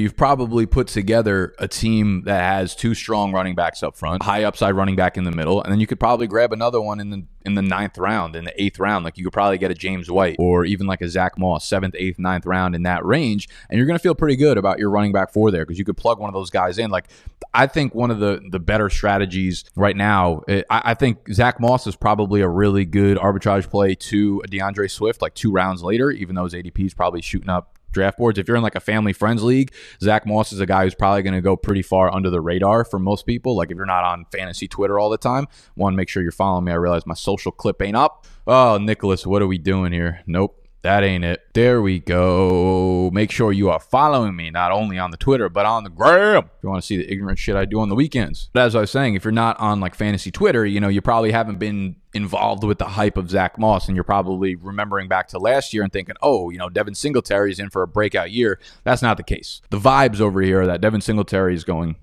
you've 0.00 0.16
probably 0.16 0.66
put 0.66 0.88
together 0.88 1.54
a 1.58 1.68
team 1.68 2.22
that 2.24 2.40
has 2.40 2.74
two 2.74 2.94
strong 2.94 3.32
running 3.32 3.54
backs 3.54 3.82
up 3.82 3.96
front, 3.96 4.22
high 4.22 4.44
upside 4.44 4.74
running 4.74 4.96
back 4.96 5.16
in 5.16 5.24
the 5.24 5.30
middle, 5.30 5.62
and 5.62 5.72
then 5.72 5.80
you 5.80 5.86
could 5.86 6.00
probably 6.00 6.26
grab 6.26 6.52
another 6.52 6.80
one 6.80 7.00
in 7.00 7.10
the 7.10 7.24
in 7.46 7.54
the 7.54 7.62
ninth 7.62 7.96
round, 7.96 8.36
in 8.36 8.44
the 8.44 8.62
eighth 8.62 8.78
round. 8.78 9.04
Like 9.04 9.16
you 9.16 9.24
could 9.24 9.32
probably 9.32 9.58
get 9.58 9.70
a 9.70 9.74
James 9.74 10.10
White 10.10 10.36
or 10.38 10.64
even 10.64 10.86
like 10.86 11.00
a 11.00 11.08
Zach 11.08 11.38
Moss, 11.38 11.66
seventh, 11.66 11.94
eighth, 11.98 12.18
ninth 12.18 12.46
round 12.46 12.74
in 12.74 12.82
that 12.82 13.04
range, 13.04 13.48
and 13.68 13.78
you're 13.78 13.86
going 13.86 13.98
to 13.98 14.02
feel 14.02 14.14
pretty 14.14 14.36
good 14.36 14.58
about 14.58 14.78
your 14.78 14.90
running 14.90 15.12
back 15.12 15.32
four 15.32 15.50
there 15.50 15.64
because 15.64 15.78
you 15.78 15.84
could 15.84 15.96
plug 15.96 16.18
one 16.18 16.28
of 16.28 16.34
those 16.34 16.50
guys 16.50 16.78
in. 16.78 16.90
Like 16.90 17.08
I 17.54 17.66
think 17.66 17.94
one 17.94 18.10
of 18.10 18.18
the 18.18 18.42
the 18.50 18.60
better 18.60 18.90
strategies 18.90 19.64
right 19.76 19.96
now, 19.96 20.42
eh, 20.48 20.62
I, 20.70 20.82
I 20.86 20.94
think 20.94 21.32
Zach 21.32 21.60
Moss 21.60 21.86
is 21.86 21.96
probably 21.96 22.40
a 22.40 22.48
really 22.48 22.84
good 22.84 23.18
arbitrage 23.18 23.68
play 23.70 23.94
to 23.94 24.42
D'Andre 24.48 24.88
Swift, 24.88 25.22
like 25.22 25.34
two 25.34 25.52
rounds 25.52 25.82
later, 25.82 26.10
even 26.10 26.34
though 26.34 26.44
his 26.44 26.54
ADP 26.54 26.86
is 26.86 26.94
probably 26.94 27.22
shooting 27.22 27.50
up 27.50 27.76
draft 27.92 28.18
boards. 28.18 28.38
If 28.38 28.48
you're 28.48 28.56
in 28.56 28.62
like 28.62 28.74
a 28.74 28.80
family 28.80 29.12
friends 29.12 29.42
league, 29.42 29.72
Zach 30.00 30.26
Moss 30.26 30.52
is 30.52 30.60
a 30.60 30.66
guy 30.66 30.84
who's 30.84 30.94
probably 30.94 31.22
going 31.22 31.34
to 31.34 31.40
go 31.40 31.56
pretty 31.56 31.82
far 31.82 32.12
under 32.12 32.30
the 32.30 32.40
radar 32.40 32.84
for 32.84 32.98
most 32.98 33.26
people. 33.26 33.56
Like 33.56 33.70
if 33.70 33.76
you're 33.76 33.86
not 33.86 34.04
on 34.04 34.26
fantasy 34.32 34.68
Twitter 34.68 34.98
all 34.98 35.10
the 35.10 35.18
time, 35.18 35.46
one, 35.74 35.96
make 35.96 36.08
sure 36.08 36.22
you're 36.22 36.32
following 36.32 36.64
me. 36.64 36.72
I 36.72 36.76
realize 36.76 37.06
my 37.06 37.14
social 37.14 37.52
clip 37.52 37.80
ain't 37.82 37.96
up. 37.96 38.26
Oh, 38.46 38.78
Nicholas, 38.78 39.26
what 39.26 39.42
are 39.42 39.46
we 39.46 39.58
doing 39.58 39.92
here? 39.92 40.20
Nope. 40.26 40.59
That 40.82 41.04
ain't 41.04 41.24
it. 41.24 41.42
There 41.52 41.82
we 41.82 41.98
go. 41.98 43.10
Make 43.12 43.30
sure 43.30 43.52
you 43.52 43.68
are 43.68 43.80
following 43.80 44.34
me 44.34 44.50
not 44.50 44.72
only 44.72 44.98
on 44.98 45.10
the 45.10 45.18
Twitter 45.18 45.50
but 45.50 45.66
on 45.66 45.84
the 45.84 45.90
gram. 45.90 46.44
If 46.44 46.62
you 46.62 46.70
want 46.70 46.82
to 46.82 46.86
see 46.86 46.96
the 46.96 47.10
ignorant 47.10 47.38
shit 47.38 47.54
I 47.54 47.66
do 47.66 47.80
on 47.80 47.90
the 47.90 47.94
weekends. 47.94 48.48
But 48.54 48.62
as 48.62 48.74
I 48.74 48.80
was 48.80 48.90
saying, 48.90 49.14
if 49.14 49.24
you're 49.24 49.32
not 49.32 49.60
on 49.60 49.80
like 49.80 49.94
fantasy 49.94 50.30
Twitter, 50.30 50.64
you 50.64 50.80
know 50.80 50.88
you 50.88 51.02
probably 51.02 51.32
haven't 51.32 51.58
been 51.58 51.96
involved 52.14 52.64
with 52.64 52.78
the 52.78 52.86
hype 52.86 53.16
of 53.16 53.30
Zach 53.30 53.58
Moss, 53.58 53.88
and 53.88 53.96
you're 53.96 54.04
probably 54.04 54.56
remembering 54.56 55.06
back 55.06 55.28
to 55.28 55.38
last 55.38 55.74
year 55.74 55.82
and 55.82 55.92
thinking, 55.92 56.16
oh, 56.22 56.50
you 56.50 56.58
know, 56.58 56.68
Devin 56.68 56.94
Singletary 56.94 57.52
is 57.52 57.58
in 57.60 57.70
for 57.70 57.82
a 57.82 57.88
breakout 57.88 58.30
year. 58.30 58.58
That's 58.82 59.02
not 59.02 59.16
the 59.16 59.22
case. 59.22 59.60
The 59.70 59.78
vibes 59.78 60.20
over 60.20 60.40
here 60.40 60.62
are 60.62 60.66
that 60.66 60.80
Devin 60.80 61.02
Singletary 61.02 61.54
is 61.54 61.62
going. 61.64 61.96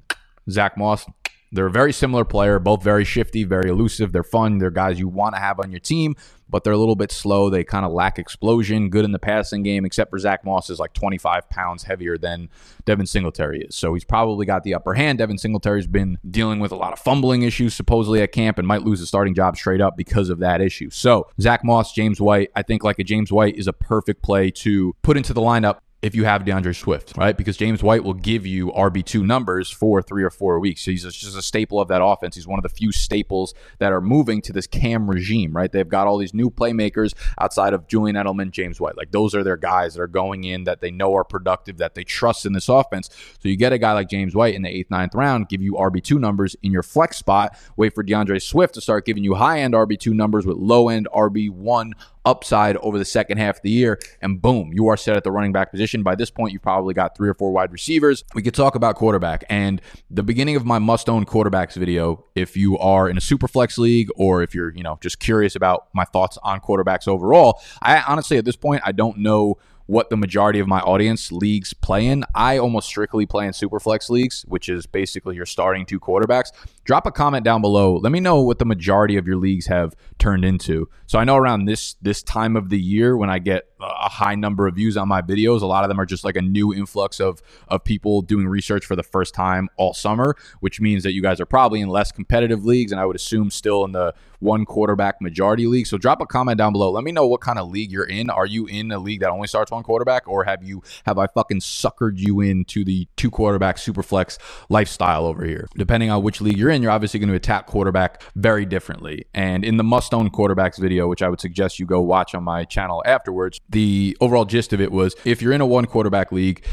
Zach 0.49 0.77
Moss, 0.77 1.05
they're 1.51 1.67
a 1.67 1.71
very 1.71 1.93
similar 1.93 2.25
player, 2.25 2.59
both 2.59 2.83
very 2.83 3.05
shifty, 3.05 3.43
very 3.43 3.69
elusive. 3.69 4.11
They're 4.11 4.23
fun. 4.23 4.57
They're 4.57 4.69
guys 4.69 4.99
you 4.99 5.07
want 5.07 5.35
to 5.35 5.39
have 5.39 5.59
on 5.59 5.71
your 5.71 5.79
team, 5.79 6.15
but 6.49 6.63
they're 6.63 6.73
a 6.73 6.77
little 6.77 6.95
bit 6.95 7.11
slow. 7.11 7.49
They 7.49 7.63
kind 7.63 7.85
of 7.85 7.93
lack 7.93 8.19
explosion, 8.19 8.89
good 8.89 9.05
in 9.05 9.11
the 9.11 9.19
passing 9.19 9.63
game, 9.63 9.85
except 9.85 10.11
for 10.11 10.19
Zach 10.19 10.43
Moss 10.43 10.69
is 10.69 10.79
like 10.79 10.93
25 10.93 11.49
pounds 11.49 11.83
heavier 11.83 12.17
than 12.17 12.49
Devin 12.85 13.05
Singletary 13.05 13.61
is. 13.61 13.75
So 13.75 13.93
he's 13.93 14.03
probably 14.03 14.45
got 14.45 14.63
the 14.63 14.73
upper 14.73 14.93
hand. 14.93 15.19
Devin 15.19 15.37
Singletary's 15.37 15.87
been 15.87 16.17
dealing 16.29 16.59
with 16.59 16.71
a 16.71 16.75
lot 16.75 16.91
of 16.91 16.99
fumbling 16.99 17.43
issues 17.43 17.73
supposedly 17.73 18.21
at 18.21 18.33
camp 18.33 18.57
and 18.57 18.67
might 18.67 18.83
lose 18.83 18.99
his 18.99 19.07
starting 19.07 19.33
job 19.33 19.55
straight 19.55 19.81
up 19.81 19.95
because 19.95 20.29
of 20.29 20.39
that 20.39 20.59
issue. 20.61 20.89
So 20.89 21.27
Zach 21.39 21.63
Moss, 21.63 21.93
James 21.93 22.19
White, 22.19 22.51
I 22.55 22.63
think 22.63 22.83
like 22.83 22.99
a 22.99 23.03
James 23.03 23.31
White 23.31 23.55
is 23.55 23.67
a 23.67 23.73
perfect 23.73 24.21
play 24.21 24.51
to 24.51 24.93
put 25.01 25.15
into 25.15 25.33
the 25.33 25.41
lineup 25.41 25.79
if 26.07 26.15
you 26.15 26.23
have 26.23 26.45
D'Andre 26.45 26.73
Swift, 26.73 27.15
right? 27.17 27.37
Because 27.37 27.57
James 27.57 27.83
White 27.83 28.03
will 28.03 28.13
give 28.13 28.45
you 28.45 28.71
RB2 28.71 29.23
numbers 29.23 29.69
for 29.69 30.01
three 30.01 30.23
or 30.23 30.29
four 30.29 30.59
weeks. 30.59 30.81
So 30.81 30.91
he's 30.91 31.03
just 31.03 31.37
a 31.37 31.41
staple 31.41 31.79
of 31.79 31.89
that 31.89 32.03
offense. 32.03 32.35
He's 32.35 32.47
one 32.47 32.57
of 32.57 32.63
the 32.63 32.69
few 32.69 32.91
staples 32.91 33.53
that 33.79 33.91
are 33.91 34.01
moving 34.01 34.41
to 34.43 34.53
this 34.53 34.65
Cam 34.65 35.09
regime, 35.09 35.51
right? 35.51 35.71
They've 35.71 35.87
got 35.87 36.07
all 36.07 36.17
these 36.17 36.33
new 36.33 36.49
playmakers 36.49 37.13
outside 37.39 37.73
of 37.73 37.87
Julian 37.87 38.15
Edelman, 38.15 38.51
James 38.51 38.79
White. 38.79 38.97
Like 38.97 39.11
those 39.11 39.35
are 39.35 39.43
their 39.43 39.57
guys 39.57 39.93
that 39.93 40.01
are 40.01 40.07
going 40.07 40.45
in 40.45 40.63
that 40.63 40.81
they 40.81 40.89
know 40.89 41.13
are 41.13 41.25
productive, 41.25 41.77
that 41.77 41.93
they 41.93 42.03
trust 42.03 42.45
in 42.45 42.53
this 42.53 42.69
offense. 42.69 43.09
So 43.39 43.49
you 43.49 43.57
get 43.57 43.73
a 43.73 43.77
guy 43.77 43.91
like 43.93 44.09
James 44.09 44.33
White 44.33 44.55
in 44.55 44.61
the 44.61 44.69
eighth, 44.69 44.89
ninth 44.89 45.13
round, 45.13 45.49
give 45.49 45.61
you 45.61 45.73
RB2 45.73 46.19
numbers 46.19 46.55
in 46.63 46.71
your 46.71 46.83
flex 46.83 47.17
spot, 47.17 47.57
wait 47.75 47.93
for 47.93 48.01
D'Andre 48.01 48.39
Swift 48.39 48.73
to 48.75 48.81
start 48.81 49.05
giving 49.05 49.23
you 49.23 49.35
high 49.35 49.59
end 49.59 49.73
RB2 49.73 50.13
numbers 50.13 50.45
with 50.45 50.57
low 50.57 50.87
end 50.87 51.07
RB1 51.13 51.91
upside 52.27 52.75
over 52.77 52.99
the 52.99 53.05
second 53.05 53.37
half 53.37 53.57
of 53.57 53.61
the 53.61 53.71
year, 53.71 53.97
and 54.21 54.41
boom, 54.41 54.71
you 54.73 54.87
are 54.87 54.97
set 54.97 55.15
at 55.15 55.23
the 55.23 55.31
running 55.31 55.53
back 55.53 55.71
position. 55.71 56.03
By 56.03 56.15
this 56.15 56.29
point, 56.29 56.51
you've 56.51 56.61
probably 56.61 56.93
got 56.93 57.15
three 57.15 57.29
or 57.29 57.33
four 57.33 57.51
wide 57.51 57.71
receivers. 57.71 58.25
We 58.35 58.41
could 58.41 58.53
talk 58.53 58.75
about 58.75 58.95
quarterback 58.95 59.45
and 59.49 59.81
the 60.11 60.23
beginning 60.23 60.57
of 60.57 60.65
my 60.65 60.77
must 60.77 61.09
own 61.09 61.25
quarterbacks 61.25 61.75
video. 61.75 62.25
If 62.35 62.57
you 62.57 62.77
are 62.79 63.09
in 63.09 63.17
a 63.17 63.21
super 63.21 63.47
flex 63.47 63.77
league 63.77 64.09
or 64.15 64.43
if 64.43 64.53
you're, 64.53 64.75
you 64.75 64.83
know, 64.83 64.99
just 65.01 65.19
curious 65.19 65.55
about 65.55 65.87
my 65.93 66.03
thoughts 66.03 66.37
on 66.43 66.59
quarterbacks 66.59 67.07
overall, 67.07 67.61
I 67.81 68.01
honestly 68.01 68.37
at 68.37 68.45
this 68.45 68.57
point 68.57 68.81
I 68.85 68.91
don't 68.91 69.19
know 69.19 69.57
what 69.87 70.09
the 70.09 70.17
majority 70.17 70.59
of 70.59 70.67
my 70.67 70.79
audience 70.81 71.31
leagues 71.31 71.73
play 71.73 72.07
in. 72.07 72.23
I 72.35 72.57
almost 72.57 72.87
strictly 72.87 73.25
play 73.25 73.47
in 73.47 73.53
super 73.53 73.79
flex 73.79 74.09
leagues, 74.09 74.43
which 74.47 74.69
is 74.69 74.85
basically 74.85 75.35
your 75.35 75.45
starting 75.45 75.85
two 75.85 75.99
quarterbacks. 75.99 76.51
Drop 76.87 77.05
a 77.05 77.11
comment 77.11 77.43
down 77.43 77.59
below. 77.59 77.97
Let 77.97 78.13
me 78.13 78.21
know 78.21 78.41
what 78.41 78.59
the 78.59 78.65
majority 78.65 79.17
of 79.17 79.27
your 79.27 79.35
leagues 79.35 79.67
have 79.67 79.93
turned 80.19 80.45
into. 80.45 80.89
So 81.05 81.19
I 81.19 81.25
know 81.25 81.35
around 81.35 81.65
this 81.65 81.95
this 82.01 82.23
time 82.23 82.55
of 82.55 82.69
the 82.69 82.79
year 82.79 83.17
when 83.17 83.29
I 83.29 83.39
get 83.39 83.67
a 83.81 84.07
high 84.07 84.35
number 84.35 84.67
of 84.67 84.75
views 84.75 84.95
on 84.95 85.09
my 85.09 85.21
videos, 85.21 85.61
a 85.61 85.65
lot 85.65 85.83
of 85.83 85.89
them 85.89 85.99
are 85.99 86.05
just 86.05 86.23
like 86.23 86.37
a 86.37 86.41
new 86.41 86.73
influx 86.73 87.19
of 87.19 87.41
of 87.67 87.83
people 87.83 88.21
doing 88.21 88.47
research 88.47 88.85
for 88.85 88.95
the 88.95 89.03
first 89.03 89.35
time 89.35 89.67
all 89.75 89.93
summer, 89.93 90.37
which 90.61 90.79
means 90.79 91.03
that 91.03 91.11
you 91.11 91.21
guys 91.21 91.41
are 91.41 91.45
probably 91.45 91.81
in 91.81 91.89
less 91.89 92.09
competitive 92.13 92.63
leagues 92.63 92.93
and 92.93 93.01
I 93.01 93.05
would 93.05 93.17
assume 93.17 93.51
still 93.51 93.83
in 93.83 93.91
the 93.91 94.13
one 94.39 94.65
quarterback 94.65 95.21
majority 95.21 95.65
league. 95.67 95.87
So 95.87 95.97
drop 95.97 96.21
a 96.21 96.25
comment 96.25 96.57
down 96.57 96.71
below. 96.71 96.91
Let 96.91 97.03
me 97.03 97.11
know 97.11 97.25
what 97.27 97.41
kind 97.41 97.59
of 97.59 97.69
league 97.69 97.91
you're 97.91 98.05
in. 98.05 98.29
Are 98.29 98.45
you 98.45 98.65
in 98.67 98.91
a 98.91 98.99
league 98.99 99.21
that 99.21 99.29
only 99.29 99.47
starts 99.47 99.71
one 99.71 99.83
quarterback, 99.83 100.27
or 100.27 100.43
have 100.43 100.63
you 100.63 100.83
have 101.05 101.17
I 101.17 101.27
fucking 101.27 101.59
suckered 101.59 102.17
you 102.17 102.41
into 102.41 102.83
the 102.83 103.07
two 103.15 103.31
quarterback 103.31 103.77
super 103.77 104.03
flex 104.03 104.37
lifestyle 104.69 105.25
over 105.25 105.45
here? 105.45 105.67
Depending 105.75 106.09
on 106.09 106.23
which 106.23 106.41
league 106.41 106.57
you're 106.57 106.69
in, 106.69 106.76
you're 106.81 106.91
obviously 106.91 107.19
going 107.19 107.29
to 107.29 107.35
attack 107.35 107.67
quarterback 107.67 108.23
very 108.35 108.65
differently. 108.65 109.25
And 109.33 109.63
in 109.63 109.77
the 109.77 109.83
must 109.83 110.13
own 110.13 110.29
quarterbacks 110.29 110.79
video, 110.79 111.07
which 111.07 111.21
I 111.21 111.29
would 111.29 111.41
suggest 111.41 111.79
you 111.79 111.85
go 111.85 112.01
watch 112.01 112.35
on 112.35 112.43
my 112.43 112.63
channel 112.65 113.03
afterwards, 113.05 113.59
the 113.69 114.17
overall 114.21 114.45
gist 114.45 114.73
of 114.73 114.81
it 114.81 114.91
was 114.91 115.15
if 115.25 115.41
you're 115.41 115.53
in 115.53 115.61
a 115.61 115.65
one 115.65 115.85
quarterback 115.85 116.31
league, 116.31 116.65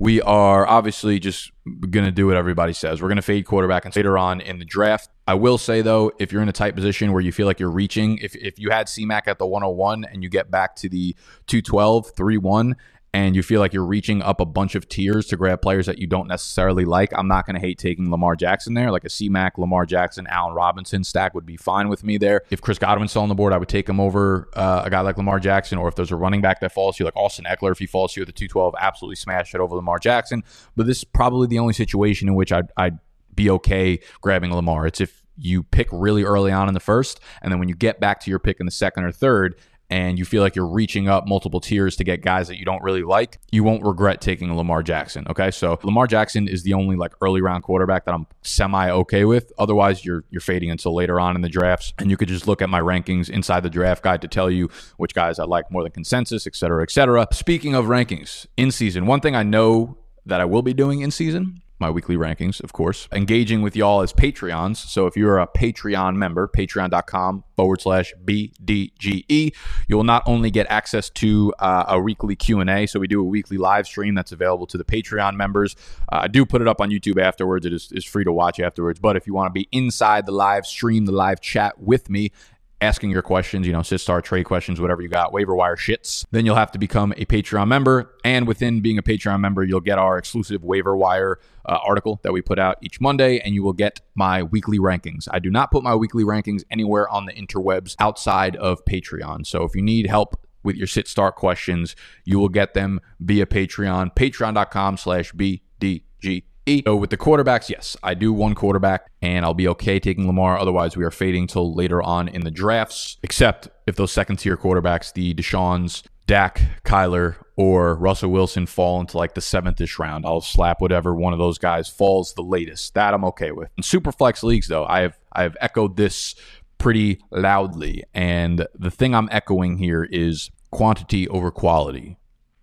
we 0.00 0.22
are 0.22 0.66
obviously 0.66 1.18
just 1.18 1.50
going 1.90 2.04
to 2.04 2.12
do 2.12 2.26
what 2.26 2.36
everybody 2.36 2.72
says. 2.72 3.02
We're 3.02 3.08
going 3.08 3.16
to 3.16 3.22
fade 3.22 3.46
quarterback 3.46 3.84
and 3.84 3.94
later 3.96 4.16
on 4.16 4.40
in 4.40 4.58
the 4.58 4.64
draft. 4.64 5.10
I 5.26 5.34
will 5.34 5.58
say 5.58 5.82
though, 5.82 6.12
if 6.18 6.32
you're 6.32 6.42
in 6.42 6.48
a 6.48 6.52
tight 6.52 6.76
position 6.76 7.12
where 7.12 7.20
you 7.20 7.32
feel 7.32 7.46
like 7.46 7.58
you're 7.58 7.70
reaching, 7.70 8.18
if, 8.18 8.36
if 8.36 8.58
you 8.58 8.70
had 8.70 8.86
CMAC 8.86 9.26
at 9.26 9.38
the 9.38 9.46
101 9.46 10.04
and 10.04 10.22
you 10.22 10.28
get 10.28 10.50
back 10.50 10.76
to 10.76 10.88
the 10.88 11.16
212, 11.48 12.12
3 12.16 12.38
1, 12.38 12.76
and 13.14 13.34
you 13.34 13.42
feel 13.42 13.60
like 13.60 13.72
you're 13.72 13.86
reaching 13.86 14.20
up 14.20 14.40
a 14.40 14.44
bunch 14.44 14.74
of 14.74 14.88
tiers 14.88 15.26
to 15.28 15.36
grab 15.36 15.62
players 15.62 15.86
that 15.86 15.98
you 15.98 16.06
don't 16.06 16.28
necessarily 16.28 16.84
like, 16.84 17.10
I'm 17.16 17.26
not 17.26 17.46
going 17.46 17.54
to 17.54 17.60
hate 17.60 17.78
taking 17.78 18.10
Lamar 18.10 18.36
Jackson 18.36 18.74
there. 18.74 18.90
Like 18.90 19.04
a 19.04 19.08
CMAC, 19.08 19.56
Lamar 19.56 19.86
Jackson, 19.86 20.26
Allen 20.26 20.54
Robinson 20.54 21.02
stack 21.04 21.34
would 21.34 21.46
be 21.46 21.56
fine 21.56 21.88
with 21.88 22.04
me 22.04 22.18
there. 22.18 22.42
If 22.50 22.60
Chris 22.60 22.78
Godwin's 22.78 23.10
still 23.10 23.22
on 23.22 23.30
the 23.30 23.34
board, 23.34 23.52
I 23.52 23.56
would 23.56 23.68
take 23.68 23.88
him 23.88 23.98
over 23.98 24.50
uh, 24.54 24.82
a 24.84 24.90
guy 24.90 25.00
like 25.00 25.16
Lamar 25.16 25.40
Jackson. 25.40 25.78
Or 25.78 25.88
if 25.88 25.94
there's 25.94 26.10
a 26.10 26.16
running 26.16 26.42
back 26.42 26.60
that 26.60 26.72
falls 26.72 26.96
to 26.96 27.02
you, 27.02 27.04
like 27.06 27.16
Austin 27.16 27.46
Ekeler, 27.46 27.72
if 27.72 27.78
he 27.78 27.86
falls 27.86 28.12
to 28.12 28.20
you 28.20 28.22
at 28.22 28.26
the 28.26 28.32
212, 28.32 28.74
absolutely 28.78 29.16
smash 29.16 29.54
it 29.54 29.60
over 29.60 29.74
Lamar 29.74 29.98
Jackson. 29.98 30.44
But 30.76 30.86
this 30.86 30.98
is 30.98 31.04
probably 31.04 31.46
the 31.46 31.58
only 31.58 31.72
situation 31.72 32.28
in 32.28 32.34
which 32.34 32.52
I'd, 32.52 32.70
I'd 32.76 32.98
be 33.34 33.48
okay 33.50 34.00
grabbing 34.20 34.52
Lamar. 34.52 34.86
It's 34.86 35.00
if 35.00 35.22
you 35.38 35.62
pick 35.62 35.88
really 35.92 36.24
early 36.24 36.52
on 36.52 36.68
in 36.68 36.74
the 36.74 36.80
first, 36.80 37.20
and 37.40 37.50
then 37.50 37.58
when 37.58 37.68
you 37.68 37.74
get 37.74 38.00
back 38.00 38.20
to 38.20 38.30
your 38.30 38.38
pick 38.38 38.60
in 38.60 38.66
the 38.66 38.72
second 38.72 39.04
or 39.04 39.12
third, 39.12 39.54
and 39.90 40.18
you 40.18 40.24
feel 40.24 40.42
like 40.42 40.54
you're 40.54 40.66
reaching 40.66 41.08
up 41.08 41.26
multiple 41.26 41.60
tiers 41.60 41.96
to 41.96 42.04
get 42.04 42.20
guys 42.20 42.48
that 42.48 42.58
you 42.58 42.64
don't 42.64 42.82
really 42.82 43.02
like, 43.02 43.38
you 43.50 43.64
won't 43.64 43.82
regret 43.84 44.20
taking 44.20 44.54
Lamar 44.54 44.82
Jackson. 44.82 45.26
Okay. 45.30 45.50
So 45.50 45.78
Lamar 45.82 46.06
Jackson 46.06 46.46
is 46.46 46.62
the 46.62 46.74
only 46.74 46.96
like 46.96 47.12
early 47.22 47.40
round 47.40 47.62
quarterback 47.62 48.04
that 48.04 48.14
I'm 48.14 48.26
semi 48.42 48.90
okay 48.90 49.24
with. 49.24 49.52
Otherwise, 49.58 50.04
you're 50.04 50.24
you're 50.30 50.40
fading 50.40 50.70
until 50.70 50.94
later 50.94 51.18
on 51.18 51.36
in 51.36 51.42
the 51.42 51.48
drafts. 51.48 51.94
And 51.98 52.10
you 52.10 52.16
could 52.16 52.28
just 52.28 52.46
look 52.46 52.60
at 52.60 52.68
my 52.68 52.80
rankings 52.80 53.30
inside 53.30 53.60
the 53.60 53.70
draft 53.70 54.02
guide 54.02 54.20
to 54.22 54.28
tell 54.28 54.50
you 54.50 54.68
which 54.96 55.14
guys 55.14 55.38
I 55.38 55.44
like 55.44 55.70
more 55.70 55.82
than 55.82 55.92
consensus, 55.92 56.46
et 56.46 56.54
cetera, 56.54 56.82
et 56.82 56.90
cetera. 56.90 57.26
Speaking 57.32 57.74
of 57.74 57.86
rankings 57.86 58.46
in 58.56 58.70
season, 58.70 59.06
one 59.06 59.20
thing 59.20 59.34
I 59.34 59.42
know 59.42 59.96
that 60.26 60.40
I 60.40 60.44
will 60.44 60.62
be 60.62 60.74
doing 60.74 61.00
in 61.00 61.10
season 61.10 61.62
my 61.80 61.90
weekly 61.90 62.16
rankings, 62.16 62.62
of 62.62 62.72
course, 62.72 63.08
engaging 63.12 63.62
with 63.62 63.76
y'all 63.76 64.02
as 64.02 64.12
Patreons. 64.12 64.76
So 64.76 65.06
if 65.06 65.16
you're 65.16 65.38
a 65.38 65.46
Patreon 65.46 66.16
member, 66.16 66.48
patreon.com 66.48 67.44
forward 67.56 67.80
slash 67.80 68.12
BDGE, 68.24 69.54
you'll 69.86 70.04
not 70.04 70.22
only 70.26 70.50
get 70.50 70.66
access 70.68 71.10
to 71.10 71.54
uh, 71.58 71.84
a 71.88 72.00
weekly 72.00 72.36
Q&A, 72.36 72.86
so 72.86 72.98
we 72.98 73.06
do 73.06 73.20
a 73.20 73.24
weekly 73.24 73.56
live 73.56 73.86
stream 73.86 74.14
that's 74.14 74.32
available 74.32 74.66
to 74.66 74.78
the 74.78 74.84
Patreon 74.84 75.36
members. 75.36 75.76
Uh, 76.10 76.20
I 76.22 76.28
do 76.28 76.44
put 76.44 76.60
it 76.60 76.68
up 76.68 76.80
on 76.80 76.90
YouTube 76.90 77.20
afterwards. 77.20 77.64
It 77.66 77.72
is, 77.72 77.92
is 77.92 78.04
free 78.04 78.24
to 78.24 78.32
watch 78.32 78.60
afterwards. 78.60 78.98
But 78.98 79.16
if 79.16 79.26
you 79.26 79.34
want 79.34 79.48
to 79.48 79.52
be 79.52 79.68
inside 79.72 80.26
the 80.26 80.32
live 80.32 80.66
stream, 80.66 81.06
the 81.06 81.12
live 81.12 81.40
chat 81.40 81.80
with 81.80 82.10
me, 82.10 82.32
asking 82.80 83.10
your 83.10 83.22
questions, 83.22 83.66
you 83.66 83.72
know, 83.72 83.82
star 83.82 84.22
trade 84.22 84.44
questions, 84.44 84.80
whatever 84.80 85.02
you 85.02 85.08
got, 85.08 85.32
waiver 85.32 85.54
wire 85.54 85.76
shits, 85.76 86.24
then 86.30 86.46
you'll 86.46 86.54
have 86.56 86.70
to 86.72 86.78
become 86.78 87.12
a 87.16 87.24
Patreon 87.24 87.66
member. 87.66 88.14
And 88.24 88.46
within 88.46 88.80
being 88.80 88.98
a 88.98 89.02
Patreon 89.02 89.40
member, 89.40 89.64
you'll 89.64 89.80
get 89.80 89.98
our 89.98 90.18
exclusive 90.18 90.62
waiver 90.62 90.96
wire 90.96 91.38
uh, 91.66 91.78
article 91.84 92.20
that 92.22 92.32
we 92.32 92.40
put 92.40 92.58
out 92.58 92.78
each 92.80 93.00
Monday, 93.00 93.40
and 93.40 93.54
you 93.54 93.62
will 93.62 93.72
get 93.72 94.00
my 94.14 94.42
weekly 94.42 94.78
rankings. 94.78 95.28
I 95.30 95.38
do 95.38 95.50
not 95.50 95.70
put 95.70 95.82
my 95.82 95.94
weekly 95.94 96.24
rankings 96.24 96.62
anywhere 96.70 97.08
on 97.08 97.26
the 97.26 97.32
interwebs 97.32 97.96
outside 97.98 98.56
of 98.56 98.84
Patreon. 98.84 99.46
So 99.46 99.64
if 99.64 99.74
you 99.74 99.82
need 99.82 100.06
help 100.06 100.40
with 100.62 100.76
your 100.76 100.86
sit 100.86 101.08
start 101.08 101.36
questions, 101.36 101.96
you 102.24 102.38
will 102.38 102.48
get 102.48 102.74
them 102.74 103.00
via 103.20 103.46
Patreon, 103.46 104.14
patreon.com 104.14 104.96
slash 104.96 105.32
BDG 105.32 106.44
so 106.86 106.96
with 106.96 107.10
the 107.10 107.16
quarterbacks, 107.16 107.68
yes, 107.68 107.96
I 108.02 108.14
do 108.14 108.32
one 108.32 108.54
quarterback, 108.54 109.10
and 109.22 109.44
I'll 109.44 109.54
be 109.54 109.68
okay 109.68 109.98
taking 109.98 110.26
Lamar. 110.26 110.58
Otherwise, 110.58 110.96
we 110.96 111.04
are 111.04 111.10
fading 111.10 111.46
till 111.46 111.74
later 111.74 112.02
on 112.02 112.28
in 112.28 112.42
the 112.42 112.50
drafts, 112.50 113.16
except 113.22 113.68
if 113.86 113.96
those 113.96 114.12
second 114.12 114.36
tier 114.36 114.56
quarterbacks, 114.56 115.12
the 115.12 115.34
Deshaun's, 115.34 116.02
Dak, 116.26 116.60
Kyler, 116.84 117.36
or 117.56 117.96
Russell 117.96 118.30
Wilson 118.30 118.66
fall 118.66 119.00
into 119.00 119.16
like 119.16 119.34
the 119.34 119.40
seventh 119.40 119.80
ish 119.80 119.98
round. 119.98 120.26
I'll 120.26 120.42
slap 120.42 120.80
whatever 120.80 121.14
one 121.14 121.32
of 121.32 121.38
those 121.38 121.58
guys 121.58 121.88
falls 121.88 122.34
the 122.34 122.42
latest. 122.42 122.94
That 122.94 123.14
I'm 123.14 123.24
okay 123.24 123.50
with. 123.50 123.70
In 123.76 123.82
super 123.82 124.12
flex 124.12 124.42
leagues, 124.42 124.68
though, 124.68 124.84
I 124.84 125.00
have 125.00 125.18
I 125.32 125.42
have 125.42 125.56
echoed 125.60 125.96
this 125.96 126.34
pretty 126.76 127.18
loudly, 127.30 128.04
and 128.14 128.66
the 128.74 128.90
thing 128.90 129.14
I'm 129.14 129.28
echoing 129.32 129.78
here 129.78 130.04
is 130.04 130.50
quantity 130.70 131.26
over 131.28 131.50
quality, 131.50 132.18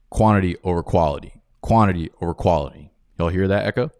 quantity 0.10 0.56
over 0.64 0.84
quality, 0.84 1.42
quantity 1.62 2.12
over 2.22 2.34
quality. 2.34 2.92
Y'all 3.18 3.30
hear 3.30 3.48
that 3.48 3.66
echo? 3.66 3.92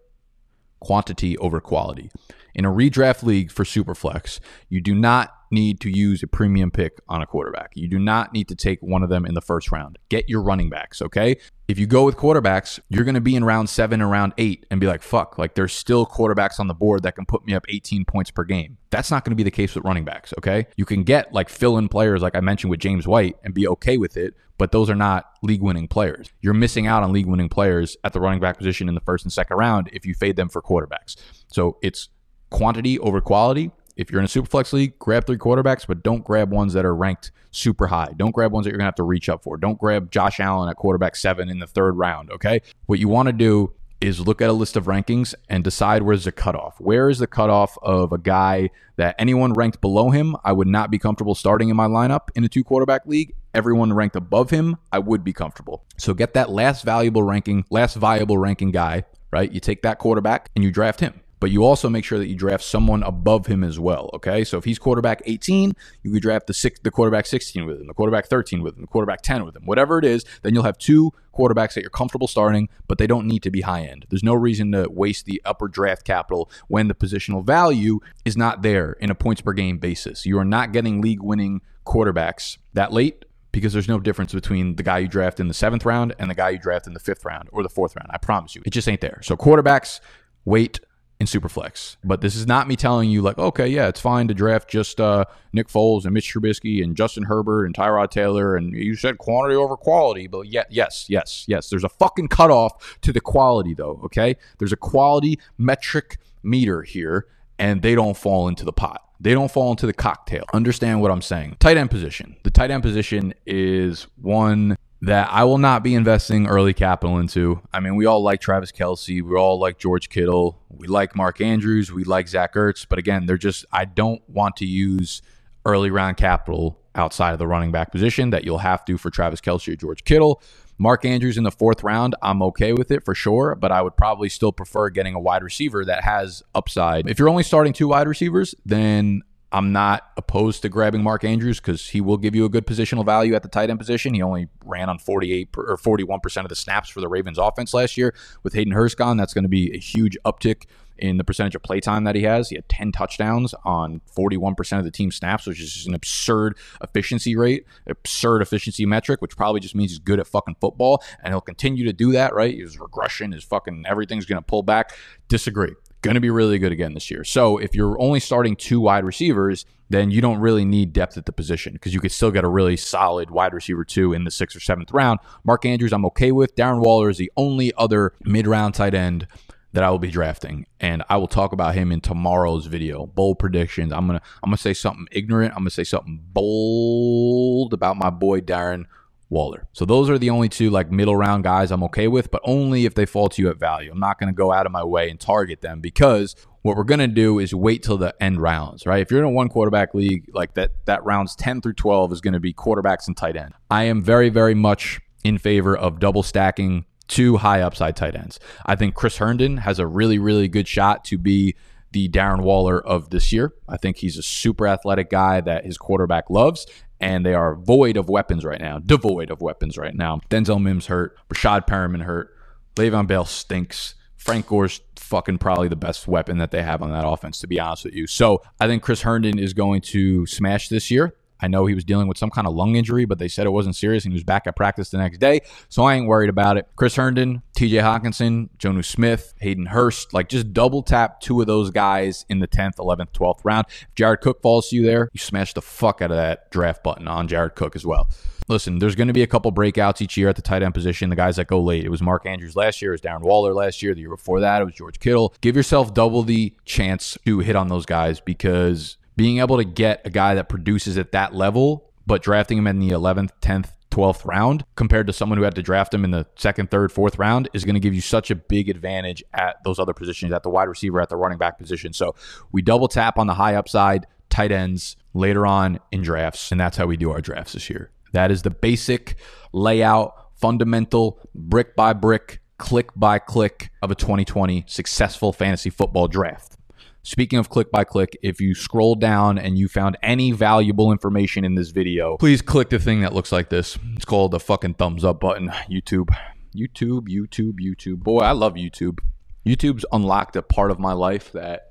Quantity 0.80 1.36
over 1.38 1.60
quality. 1.60 2.10
In 2.54 2.64
a 2.64 2.70
redraft 2.70 3.22
league 3.22 3.50
for 3.50 3.64
Superflex, 3.64 4.40
you 4.68 4.80
do 4.80 4.94
not 4.94 5.35
need 5.50 5.80
to 5.80 5.90
use 5.90 6.22
a 6.22 6.26
premium 6.26 6.70
pick 6.70 7.00
on 7.08 7.22
a 7.22 7.26
quarterback. 7.26 7.72
You 7.74 7.88
do 7.88 7.98
not 7.98 8.32
need 8.32 8.48
to 8.48 8.54
take 8.54 8.80
one 8.80 9.02
of 9.02 9.08
them 9.08 9.24
in 9.26 9.34
the 9.34 9.40
first 9.40 9.70
round. 9.70 9.98
Get 10.08 10.28
your 10.28 10.42
running 10.42 10.70
backs, 10.70 11.00
okay? 11.02 11.36
If 11.68 11.78
you 11.78 11.86
go 11.86 12.04
with 12.04 12.16
quarterbacks, 12.16 12.78
you're 12.88 13.04
going 13.04 13.16
to 13.16 13.20
be 13.20 13.34
in 13.34 13.44
round 13.44 13.68
seven 13.68 14.00
and 14.00 14.10
round 14.10 14.34
eight 14.38 14.66
and 14.70 14.80
be 14.80 14.86
like, 14.86 15.02
fuck, 15.02 15.38
like 15.38 15.54
there's 15.54 15.72
still 15.72 16.06
quarterbacks 16.06 16.60
on 16.60 16.68
the 16.68 16.74
board 16.74 17.02
that 17.02 17.16
can 17.16 17.26
put 17.26 17.44
me 17.44 17.54
up 17.54 17.64
18 17.68 18.04
points 18.04 18.30
per 18.30 18.44
game. 18.44 18.78
That's 18.90 19.10
not 19.10 19.24
going 19.24 19.32
to 19.32 19.36
be 19.36 19.42
the 19.42 19.50
case 19.50 19.74
with 19.74 19.84
running 19.84 20.04
backs, 20.04 20.32
okay? 20.38 20.66
You 20.76 20.84
can 20.84 21.02
get 21.02 21.32
like 21.32 21.48
fill 21.48 21.78
in 21.78 21.88
players, 21.88 22.22
like 22.22 22.36
I 22.36 22.40
mentioned 22.40 22.70
with 22.70 22.80
James 22.80 23.06
White, 23.06 23.36
and 23.42 23.52
be 23.52 23.66
okay 23.68 23.98
with 23.98 24.16
it, 24.16 24.34
but 24.58 24.72
those 24.72 24.88
are 24.88 24.94
not 24.94 25.30
league 25.42 25.62
winning 25.62 25.88
players. 25.88 26.30
You're 26.40 26.54
missing 26.54 26.86
out 26.86 27.02
on 27.02 27.12
league 27.12 27.26
winning 27.26 27.48
players 27.48 27.96
at 28.04 28.12
the 28.12 28.20
running 28.20 28.40
back 28.40 28.58
position 28.58 28.88
in 28.88 28.94
the 28.94 29.00
first 29.00 29.24
and 29.24 29.32
second 29.32 29.56
round 29.56 29.90
if 29.92 30.06
you 30.06 30.14
fade 30.14 30.36
them 30.36 30.48
for 30.48 30.62
quarterbacks. 30.62 31.16
So 31.48 31.78
it's 31.82 32.08
quantity 32.50 32.98
over 32.98 33.20
quality. 33.20 33.70
If 33.96 34.10
you're 34.10 34.20
in 34.20 34.26
a 34.26 34.28
super 34.28 34.48
flex 34.48 34.74
league, 34.74 34.98
grab 34.98 35.26
three 35.26 35.38
quarterbacks, 35.38 35.86
but 35.86 36.02
don't 36.02 36.22
grab 36.22 36.52
ones 36.52 36.74
that 36.74 36.84
are 36.84 36.94
ranked 36.94 37.30
super 37.50 37.86
high. 37.86 38.12
Don't 38.14 38.32
grab 38.32 38.52
ones 38.52 38.64
that 38.64 38.70
you're 38.70 38.78
going 38.78 38.84
to 38.84 38.88
have 38.88 38.94
to 38.96 39.02
reach 39.02 39.30
up 39.30 39.42
for. 39.42 39.56
Don't 39.56 39.78
grab 39.78 40.10
Josh 40.10 40.38
Allen 40.38 40.68
at 40.68 40.76
quarterback 40.76 41.16
seven 41.16 41.48
in 41.48 41.60
the 41.60 41.66
third 41.66 41.96
round, 41.96 42.30
okay? 42.30 42.60
What 42.84 42.98
you 42.98 43.08
want 43.08 43.28
to 43.28 43.32
do 43.32 43.72
is 44.02 44.20
look 44.20 44.42
at 44.42 44.50
a 44.50 44.52
list 44.52 44.76
of 44.76 44.84
rankings 44.84 45.34
and 45.48 45.64
decide 45.64 46.02
where's 46.02 46.24
the 46.24 46.32
cutoff. 46.32 46.78
Where 46.78 47.08
is 47.08 47.18
the 47.18 47.26
cutoff 47.26 47.78
of 47.80 48.12
a 48.12 48.18
guy 48.18 48.68
that 48.96 49.14
anyone 49.18 49.54
ranked 49.54 49.80
below 49.80 50.10
him, 50.10 50.36
I 50.44 50.52
would 50.52 50.68
not 50.68 50.90
be 50.90 50.98
comfortable 50.98 51.34
starting 51.34 51.70
in 51.70 51.76
my 51.76 51.86
lineup 51.86 52.28
in 52.34 52.44
a 52.44 52.48
two 52.48 52.62
quarterback 52.62 53.06
league. 53.06 53.34
Everyone 53.54 53.94
ranked 53.94 54.16
above 54.16 54.50
him, 54.50 54.76
I 54.92 54.98
would 54.98 55.24
be 55.24 55.32
comfortable. 55.32 55.84
So 55.96 56.12
get 56.12 56.34
that 56.34 56.50
last 56.50 56.84
valuable 56.84 57.22
ranking, 57.22 57.64
last 57.70 57.96
viable 57.96 58.36
ranking 58.36 58.70
guy, 58.70 59.04
right? 59.30 59.50
You 59.50 59.60
take 59.60 59.80
that 59.82 59.98
quarterback 59.98 60.50
and 60.54 60.62
you 60.62 60.70
draft 60.70 61.00
him 61.00 61.22
but 61.40 61.50
you 61.50 61.64
also 61.64 61.88
make 61.88 62.04
sure 62.04 62.18
that 62.18 62.28
you 62.28 62.34
draft 62.34 62.64
someone 62.64 63.02
above 63.02 63.46
him 63.46 63.62
as 63.62 63.78
well. 63.78 64.10
Okay, 64.14 64.44
so 64.44 64.56
if 64.58 64.64
he's 64.64 64.78
quarterback 64.78 65.22
18, 65.26 65.74
you 66.02 66.12
could 66.12 66.22
draft 66.22 66.46
the 66.46 66.54
six, 66.54 66.78
the 66.80 66.90
quarterback 66.90 67.26
16 67.26 67.66
with 67.66 67.80
him, 67.80 67.86
the 67.86 67.94
quarterback 67.94 68.26
13 68.26 68.62
with 68.62 68.74
him, 68.76 68.82
the 68.82 68.86
quarterback 68.86 69.22
10 69.22 69.44
with 69.44 69.56
him, 69.56 69.66
whatever 69.66 69.98
it 69.98 70.04
is. 70.04 70.24
Then 70.42 70.54
you'll 70.54 70.64
have 70.64 70.78
two 70.78 71.12
quarterbacks 71.34 71.74
that 71.74 71.82
you're 71.82 71.90
comfortable 71.90 72.26
starting, 72.26 72.68
but 72.88 72.98
they 72.98 73.06
don't 73.06 73.26
need 73.26 73.42
to 73.42 73.50
be 73.50 73.60
high 73.60 73.82
end. 73.82 74.06
There's 74.08 74.22
no 74.22 74.34
reason 74.34 74.72
to 74.72 74.88
waste 74.88 75.26
the 75.26 75.42
upper 75.44 75.68
draft 75.68 76.04
capital 76.04 76.50
when 76.68 76.88
the 76.88 76.94
positional 76.94 77.44
value 77.44 78.00
is 78.24 78.36
not 78.36 78.62
there 78.62 78.92
in 78.92 79.10
a 79.10 79.14
points 79.14 79.42
per 79.42 79.52
game 79.52 79.78
basis. 79.78 80.24
You 80.24 80.38
are 80.38 80.44
not 80.44 80.72
getting 80.72 81.00
league 81.00 81.22
winning 81.22 81.60
quarterbacks 81.84 82.56
that 82.72 82.92
late 82.92 83.24
because 83.52 83.72
there's 83.72 83.88
no 83.88 84.00
difference 84.00 84.32
between 84.32 84.76
the 84.76 84.82
guy 84.82 84.98
you 84.98 85.08
draft 85.08 85.40
in 85.40 85.48
the 85.48 85.54
seventh 85.54 85.84
round 85.84 86.14
and 86.18 86.30
the 86.30 86.34
guy 86.34 86.50
you 86.50 86.58
draft 86.58 86.86
in 86.86 86.94
the 86.94 87.00
fifth 87.00 87.24
round 87.24 87.48
or 87.52 87.62
the 87.62 87.68
fourth 87.68 87.94
round. 87.96 88.10
I 88.10 88.18
promise 88.18 88.54
you, 88.54 88.62
it 88.64 88.70
just 88.70 88.88
ain't 88.88 89.00
there. 89.00 89.20
So 89.22 89.36
quarterbacks, 89.36 90.00
wait 90.44 90.80
in 91.18 91.26
Superflex. 91.26 91.96
But 92.04 92.20
this 92.20 92.36
is 92.36 92.46
not 92.46 92.68
me 92.68 92.76
telling 92.76 93.10
you 93.10 93.22
like, 93.22 93.38
okay, 93.38 93.66
yeah, 93.66 93.88
it's 93.88 94.00
fine 94.00 94.28
to 94.28 94.34
draft 94.34 94.68
just 94.68 95.00
uh, 95.00 95.24
Nick 95.52 95.68
Foles 95.68 96.04
and 96.04 96.12
Mitch 96.12 96.32
Trubisky 96.32 96.82
and 96.82 96.96
Justin 96.96 97.24
Herbert 97.24 97.64
and 97.64 97.74
Tyrod 97.74 98.10
Taylor 98.10 98.56
and 98.56 98.72
you 98.72 98.96
said 98.96 99.18
quantity 99.18 99.56
over 99.56 99.76
quality, 99.76 100.26
but 100.26 100.46
yeah, 100.46 100.64
yes, 100.68 101.06
yes, 101.08 101.44
yes. 101.48 101.70
There's 101.70 101.84
a 101.84 101.88
fucking 101.88 102.28
cutoff 102.28 102.98
to 103.00 103.12
the 103.12 103.20
quality 103.20 103.74
though. 103.74 104.00
Okay, 104.04 104.36
there's 104.58 104.72
a 104.72 104.76
quality 104.76 105.38
metric 105.58 106.18
meter 106.42 106.82
here, 106.82 107.26
and 107.58 107.82
they 107.82 107.94
don't 107.94 108.16
fall 108.16 108.48
into 108.48 108.64
the 108.64 108.72
pot. 108.72 109.02
They 109.18 109.32
don't 109.32 109.50
fall 109.50 109.70
into 109.70 109.86
the 109.86 109.94
cocktail. 109.94 110.44
Understand 110.52 111.00
what 111.00 111.10
I'm 111.10 111.22
saying. 111.22 111.56
Tight 111.58 111.78
end 111.78 111.90
position. 111.90 112.36
The 112.42 112.50
tight 112.50 112.70
end 112.70 112.82
position 112.82 113.32
is 113.46 114.06
one 114.20 114.76
that 115.02 115.28
I 115.30 115.44
will 115.44 115.58
not 115.58 115.82
be 115.82 115.94
investing 115.94 116.46
early 116.46 116.72
capital 116.72 117.18
into. 117.18 117.60
I 117.72 117.80
mean, 117.80 117.96
we 117.96 118.06
all 118.06 118.22
like 118.22 118.40
Travis 118.40 118.72
Kelce. 118.72 119.22
We 119.22 119.36
all 119.36 119.58
like 119.58 119.78
George 119.78 120.08
Kittle. 120.08 120.62
We 120.70 120.86
like 120.86 121.14
Mark 121.14 121.40
Andrews. 121.40 121.92
We 121.92 122.04
like 122.04 122.28
Zach 122.28 122.54
Ertz. 122.54 122.86
But 122.88 122.98
again, 122.98 123.26
they're 123.26 123.36
just, 123.36 123.66
I 123.72 123.84
don't 123.84 124.22
want 124.28 124.56
to 124.56 124.66
use 124.66 125.22
early 125.64 125.90
round 125.90 126.16
capital 126.16 126.80
outside 126.94 127.32
of 127.32 127.38
the 127.38 127.46
running 127.46 127.70
back 127.70 127.92
position 127.92 128.30
that 128.30 128.44
you'll 128.44 128.58
have 128.58 128.84
to 128.86 128.96
for 128.96 129.10
Travis 129.10 129.40
Kelce 129.40 129.72
or 129.72 129.76
George 129.76 130.04
Kittle. 130.04 130.42
Mark 130.78 131.04
Andrews 131.04 131.38
in 131.38 131.44
the 131.44 131.50
fourth 131.50 131.82
round, 131.82 132.14
I'm 132.22 132.42
okay 132.42 132.72
with 132.72 132.90
it 132.90 133.04
for 133.04 133.14
sure, 133.14 133.54
but 133.54 133.72
I 133.72 133.80
would 133.80 133.96
probably 133.96 134.28
still 134.28 134.52
prefer 134.52 134.90
getting 134.90 135.14
a 135.14 135.20
wide 135.20 135.42
receiver 135.42 135.84
that 135.84 136.04
has 136.04 136.42
upside. 136.54 137.08
If 137.08 137.18
you're 137.18 137.30
only 137.30 137.42
starting 137.42 137.72
two 137.72 137.88
wide 137.88 138.06
receivers, 138.08 138.54
then 138.64 139.22
I'm 139.52 139.72
not 139.72 140.10
opposed 140.16 140.62
to 140.62 140.68
grabbing 140.68 141.02
Mark 141.02 141.24
Andrews 141.24 141.60
because 141.60 141.88
he 141.88 142.00
will 142.00 142.16
give 142.16 142.34
you 142.34 142.44
a 142.44 142.48
good 142.48 142.66
positional 142.66 143.04
value 143.04 143.34
at 143.34 143.42
the 143.42 143.48
tight 143.48 143.70
end 143.70 143.78
position. 143.78 144.14
He 144.14 144.22
only 144.22 144.48
ran 144.64 144.88
on 144.88 144.98
48 144.98 145.52
per, 145.52 145.62
or 145.62 145.76
41 145.76 146.20
percent 146.20 146.44
of 146.44 146.48
the 146.48 146.56
snaps 146.56 146.88
for 146.88 147.00
the 147.00 147.08
Ravens 147.08 147.38
offense 147.38 147.72
last 147.72 147.96
year. 147.96 148.14
With 148.42 148.54
Hayden 148.54 148.72
Hurst 148.72 148.96
gone, 148.96 149.16
that's 149.16 149.34
going 149.34 149.44
to 149.44 149.48
be 149.48 149.72
a 149.74 149.78
huge 149.78 150.16
uptick 150.24 150.64
in 150.98 151.18
the 151.18 151.24
percentage 151.24 151.54
of 151.54 151.62
play 151.62 151.80
time 151.80 152.04
that 152.04 152.14
he 152.14 152.22
has. 152.22 152.48
He 152.48 152.56
had 152.56 152.68
10 152.68 152.92
touchdowns 152.92 153.54
on 153.64 154.00
41% 154.16 154.78
of 154.78 154.84
the 154.84 154.90
team 154.90 155.10
snaps, 155.10 155.46
which 155.46 155.60
is 155.60 155.86
an 155.86 155.94
absurd 155.94 156.56
efficiency 156.82 157.36
rate, 157.36 157.66
absurd 157.86 158.40
efficiency 158.42 158.86
metric, 158.86 159.20
which 159.20 159.36
probably 159.36 159.60
just 159.60 159.74
means 159.74 159.90
he's 159.90 159.98
good 159.98 160.18
at 160.18 160.26
fucking 160.26 160.56
football. 160.60 161.02
And 161.22 161.32
he'll 161.32 161.40
continue 161.40 161.84
to 161.84 161.92
do 161.92 162.12
that, 162.12 162.34
right? 162.34 162.56
His 162.56 162.80
regression, 162.80 163.32
his 163.32 163.44
fucking 163.44 163.84
everything's 163.86 164.26
going 164.26 164.38
to 164.42 164.46
pull 164.46 164.62
back. 164.62 164.96
Disagree 165.28 165.74
going 166.02 166.14
to 166.14 166.20
be 166.20 166.30
really 166.30 166.58
good 166.58 166.72
again 166.72 166.94
this 166.94 167.10
year. 167.10 167.24
So 167.24 167.58
if 167.58 167.74
you're 167.74 168.00
only 168.00 168.20
starting 168.20 168.56
two 168.56 168.80
wide 168.80 169.04
receivers, 169.04 169.64
then 169.88 170.10
you 170.10 170.20
don't 170.20 170.38
really 170.38 170.64
need 170.64 170.92
depth 170.92 171.16
at 171.16 171.26
the 171.26 171.32
position 171.32 171.72
because 171.72 171.94
you 171.94 172.00
could 172.00 172.12
still 172.12 172.30
get 172.30 172.44
a 172.44 172.48
really 172.48 172.76
solid 172.76 173.30
wide 173.30 173.52
receiver 173.52 173.84
two 173.84 174.12
in 174.12 174.24
the 174.24 174.30
sixth 174.30 174.56
or 174.56 174.60
seventh 174.60 174.92
round. 174.92 175.20
Mark 175.44 175.64
Andrews, 175.64 175.92
I'm 175.92 176.04
okay 176.06 176.32
with. 176.32 176.56
Darren 176.56 176.80
Waller 176.80 177.08
is 177.08 177.18
the 177.18 177.30
only 177.36 177.72
other 177.76 178.12
mid 178.24 178.46
round 178.46 178.74
tight 178.74 178.94
end 178.94 179.26
that 179.72 179.84
I 179.84 179.90
will 179.90 179.98
be 179.98 180.10
drafting, 180.10 180.64
and 180.80 181.02
I 181.10 181.18
will 181.18 181.28
talk 181.28 181.52
about 181.52 181.74
him 181.74 181.92
in 181.92 182.00
tomorrow's 182.00 182.64
video. 182.64 183.04
Bold 183.04 183.38
predictions. 183.38 183.92
I'm 183.92 184.06
gonna 184.06 184.22
I'm 184.42 184.48
gonna 184.48 184.56
say 184.56 184.72
something 184.72 185.06
ignorant. 185.12 185.52
I'm 185.52 185.60
gonna 185.60 185.70
say 185.70 185.84
something 185.84 186.20
bold 186.32 187.74
about 187.74 187.96
my 187.96 188.10
boy 188.10 188.40
Darren 188.40 188.86
Waller. 189.28 189.66
So 189.72 189.84
those 189.84 190.08
are 190.08 190.18
the 190.18 190.30
only 190.30 190.48
two 190.48 190.70
like 190.70 190.90
middle 190.90 191.16
round 191.16 191.44
guys 191.44 191.70
I'm 191.72 191.82
okay 191.84 192.06
with, 192.06 192.30
but 192.30 192.40
only 192.44 192.84
if 192.84 192.94
they 192.94 193.06
fall 193.06 193.28
to 193.30 193.42
you 193.42 193.50
at 193.50 193.58
value. 193.58 193.90
I'm 193.90 193.98
not 193.98 194.20
going 194.20 194.28
to 194.28 194.36
go 194.36 194.52
out 194.52 194.66
of 194.66 194.72
my 194.72 194.84
way 194.84 195.10
and 195.10 195.18
target 195.18 195.62
them 195.62 195.80
because 195.80 196.36
what 196.62 196.76
we're 196.76 196.84
going 196.84 197.00
to 197.00 197.08
do 197.08 197.38
is 197.38 197.54
wait 197.54 197.82
till 197.82 197.98
the 197.98 198.14
end 198.20 198.40
rounds, 198.40 198.86
right? 198.86 199.00
If 199.00 199.10
you're 199.10 199.20
in 199.20 199.26
a 199.26 199.30
one 199.30 199.48
quarterback 199.48 199.94
league, 199.94 200.30
like 200.32 200.54
that 200.54 200.72
that 200.86 201.04
rounds 201.04 201.34
10 201.36 201.60
through 201.60 201.74
12 201.74 202.12
is 202.12 202.20
going 202.20 202.34
to 202.34 202.40
be 202.40 202.52
quarterbacks 202.52 203.08
and 203.08 203.16
tight 203.16 203.36
end. 203.36 203.54
I 203.70 203.84
am 203.84 204.00
very 204.00 204.28
very 204.28 204.54
much 204.54 205.00
in 205.24 205.38
favor 205.38 205.76
of 205.76 205.98
double 205.98 206.22
stacking 206.22 206.84
two 207.08 207.38
high 207.38 207.62
upside 207.62 207.96
tight 207.96 208.14
ends. 208.14 208.38
I 208.64 208.76
think 208.76 208.94
Chris 208.94 209.18
Herndon 209.18 209.58
has 209.58 209.78
a 209.80 209.86
really 209.86 210.18
really 210.18 210.46
good 210.46 210.68
shot 210.68 211.04
to 211.06 211.18
be 211.18 211.56
the 211.92 212.08
Darren 212.08 212.42
Waller 212.42 212.84
of 212.84 213.10
this 213.10 213.32
year. 213.32 213.54
I 213.68 213.76
think 213.76 213.98
he's 213.98 214.18
a 214.18 214.22
super 214.22 214.66
athletic 214.66 215.08
guy 215.08 215.40
that 215.40 215.64
his 215.64 215.78
quarterback 215.78 216.28
loves, 216.28 216.66
and 217.00 217.24
they 217.24 217.34
are 217.34 217.54
void 217.54 217.96
of 217.96 218.08
weapons 218.08 218.44
right 218.44 218.60
now, 218.60 218.78
devoid 218.78 219.30
of 219.30 219.40
weapons 219.40 219.76
right 219.76 219.94
now. 219.94 220.20
Denzel 220.30 220.60
Mims 220.60 220.86
hurt, 220.86 221.16
Rashad 221.28 221.66
Perriman 221.66 222.02
hurt, 222.02 222.34
Le'Veon 222.76 223.06
Bell 223.06 223.24
stinks. 223.24 223.94
Frank 224.16 224.48
Gore's 224.48 224.80
fucking 224.96 225.38
probably 225.38 225.68
the 225.68 225.76
best 225.76 226.08
weapon 226.08 226.38
that 226.38 226.50
they 226.50 226.62
have 226.62 226.82
on 226.82 226.90
that 226.90 227.06
offense, 227.06 227.38
to 227.40 227.46
be 227.46 227.60
honest 227.60 227.84
with 227.84 227.94
you. 227.94 228.08
So 228.08 228.42
I 228.58 228.66
think 228.66 228.82
Chris 228.82 229.02
Herndon 229.02 229.38
is 229.38 229.52
going 229.52 229.82
to 229.82 230.26
smash 230.26 230.68
this 230.68 230.90
year. 230.90 231.14
I 231.40 231.48
know 231.48 231.66
he 231.66 231.74
was 231.74 231.84
dealing 231.84 232.08
with 232.08 232.18
some 232.18 232.30
kind 232.30 232.46
of 232.46 232.54
lung 232.54 232.76
injury, 232.76 233.04
but 233.04 233.18
they 233.18 233.28
said 233.28 233.46
it 233.46 233.50
wasn't 233.50 233.76
serious 233.76 234.04
and 234.04 234.12
he 234.12 234.16
was 234.16 234.24
back 234.24 234.46
at 234.46 234.56
practice 234.56 234.90
the 234.90 234.98
next 234.98 235.18
day. 235.18 235.40
So 235.68 235.84
I 235.84 235.94
ain't 235.94 236.06
worried 236.06 236.30
about 236.30 236.56
it. 236.56 236.68
Chris 236.76 236.96
Herndon, 236.96 237.42
TJ 237.56 237.82
Hockenson, 237.82 238.48
Jonnu 238.58 238.84
Smith, 238.84 239.34
Hayden 239.40 239.66
Hurst, 239.66 240.14
like 240.14 240.28
just 240.28 240.52
double 240.52 240.82
tap 240.82 241.20
two 241.20 241.40
of 241.40 241.46
those 241.46 241.70
guys 241.70 242.24
in 242.28 242.38
the 242.38 242.48
10th, 242.48 242.76
11th, 242.76 243.12
12th 243.12 243.40
round. 243.44 243.66
If 243.68 243.94
Jared 243.94 244.20
Cook 244.20 244.42
falls 244.42 244.68
to 244.70 244.76
you 244.76 244.82
there, 244.84 245.10
you 245.12 245.18
smash 245.18 245.52
the 245.52 245.62
fuck 245.62 246.02
out 246.02 246.10
of 246.10 246.16
that 246.16 246.50
draft 246.50 246.82
button 246.82 247.08
on 247.08 247.28
Jared 247.28 247.54
Cook 247.54 247.76
as 247.76 247.84
well. 247.84 248.08
Listen, 248.48 248.78
there's 248.78 248.94
going 248.94 249.08
to 249.08 249.14
be 249.14 249.24
a 249.24 249.26
couple 249.26 249.52
breakouts 249.52 250.00
each 250.00 250.16
year 250.16 250.28
at 250.28 250.36
the 250.36 250.42
tight 250.42 250.62
end 250.62 250.72
position. 250.72 251.10
The 251.10 251.16
guys 251.16 251.36
that 251.36 251.48
go 251.48 251.60
late. 251.60 251.84
It 251.84 251.90
was 251.90 252.00
Mark 252.00 252.26
Andrews 252.26 252.54
last 252.54 252.80
year. 252.80 252.92
It 252.92 252.94
was 252.94 253.00
Darren 253.00 253.22
Waller 253.22 253.52
last 253.52 253.82
year. 253.82 253.92
The 253.92 254.00
year 254.02 254.10
before 254.10 254.40
that, 254.40 254.62
it 254.62 254.64
was 254.64 254.74
George 254.74 255.00
Kittle. 255.00 255.34
Give 255.40 255.56
yourself 255.56 255.92
double 255.92 256.22
the 256.22 256.54
chance 256.64 257.18
to 257.26 257.40
hit 257.40 257.56
on 257.56 257.68
those 257.68 257.86
guys 257.86 258.20
because 258.20 258.98
being 259.16 259.38
able 259.38 259.56
to 259.56 259.64
get 259.64 260.02
a 260.04 260.10
guy 260.10 260.34
that 260.34 260.48
produces 260.48 260.98
at 260.98 261.12
that 261.12 261.34
level 261.34 261.90
but 262.06 262.22
drafting 262.22 262.58
him 262.58 262.66
in 262.68 262.78
the 262.78 262.90
11th, 262.90 263.30
10th, 263.42 263.70
12th 263.90 264.24
round 264.24 264.64
compared 264.76 265.06
to 265.06 265.12
someone 265.12 265.38
who 265.38 265.44
had 265.44 265.54
to 265.54 265.62
draft 265.62 265.92
him 265.92 266.04
in 266.04 266.10
the 266.10 266.26
second, 266.36 266.70
third, 266.70 266.92
fourth 266.92 267.18
round 267.18 267.48
is 267.52 267.64
going 267.64 267.74
to 267.74 267.80
give 267.80 267.94
you 267.94 268.00
such 268.00 268.30
a 268.30 268.34
big 268.34 268.68
advantage 268.68 269.24
at 269.32 269.56
those 269.64 269.78
other 269.78 269.94
positions, 269.94 270.32
at 270.32 270.42
the 270.42 270.50
wide 270.50 270.68
receiver, 270.68 271.00
at 271.00 271.08
the 271.08 271.16
running 271.16 271.38
back 271.38 271.58
position. 271.58 271.92
So 271.92 272.14
we 272.52 272.62
double 272.62 272.88
tap 272.88 273.18
on 273.18 273.26
the 273.26 273.34
high 273.34 273.54
upside 273.54 274.06
tight 274.28 274.52
ends 274.52 274.96
later 275.14 275.46
on 275.46 275.80
in 275.90 276.02
drafts, 276.02 276.52
and 276.52 276.60
that's 276.60 276.76
how 276.76 276.86
we 276.86 276.96
do 276.96 277.10
our 277.10 277.20
drafts 277.20 277.54
this 277.54 277.70
year. 277.70 277.90
That 278.12 278.30
is 278.30 278.42
the 278.42 278.50
basic 278.50 279.16
layout 279.52 280.12
fundamental, 280.34 281.18
brick 281.34 281.74
by 281.74 281.92
brick, 281.92 282.40
click 282.58 282.90
by 282.94 283.18
click 283.18 283.70
of 283.82 283.90
a 283.90 283.94
2020 283.94 284.64
successful 284.66 285.32
fantasy 285.32 285.70
football 285.70 286.08
draft. 286.08 286.56
Speaking 287.06 287.38
of 287.38 287.48
click 287.48 287.70
by 287.70 287.84
click, 287.84 288.18
if 288.20 288.40
you 288.40 288.52
scroll 288.52 288.96
down 288.96 289.38
and 289.38 289.56
you 289.56 289.68
found 289.68 289.96
any 290.02 290.32
valuable 290.32 290.90
information 290.90 291.44
in 291.44 291.54
this 291.54 291.70
video, 291.70 292.16
please 292.16 292.42
click 292.42 292.68
the 292.68 292.80
thing 292.80 293.02
that 293.02 293.12
looks 293.12 293.30
like 293.30 293.48
this. 293.48 293.78
It's 293.94 294.04
called 294.04 294.32
the 294.32 294.40
fucking 294.40 294.74
thumbs 294.74 295.04
up 295.04 295.20
button. 295.20 295.50
YouTube. 295.70 296.08
YouTube, 296.52 297.06
YouTube, 297.06 297.60
YouTube. 297.60 297.98
Boy, 298.00 298.22
I 298.22 298.32
love 298.32 298.54
YouTube. 298.54 298.98
YouTube's 299.46 299.86
unlocked 299.92 300.34
a 300.34 300.42
part 300.42 300.72
of 300.72 300.80
my 300.80 300.94
life 300.94 301.30
that 301.30 301.70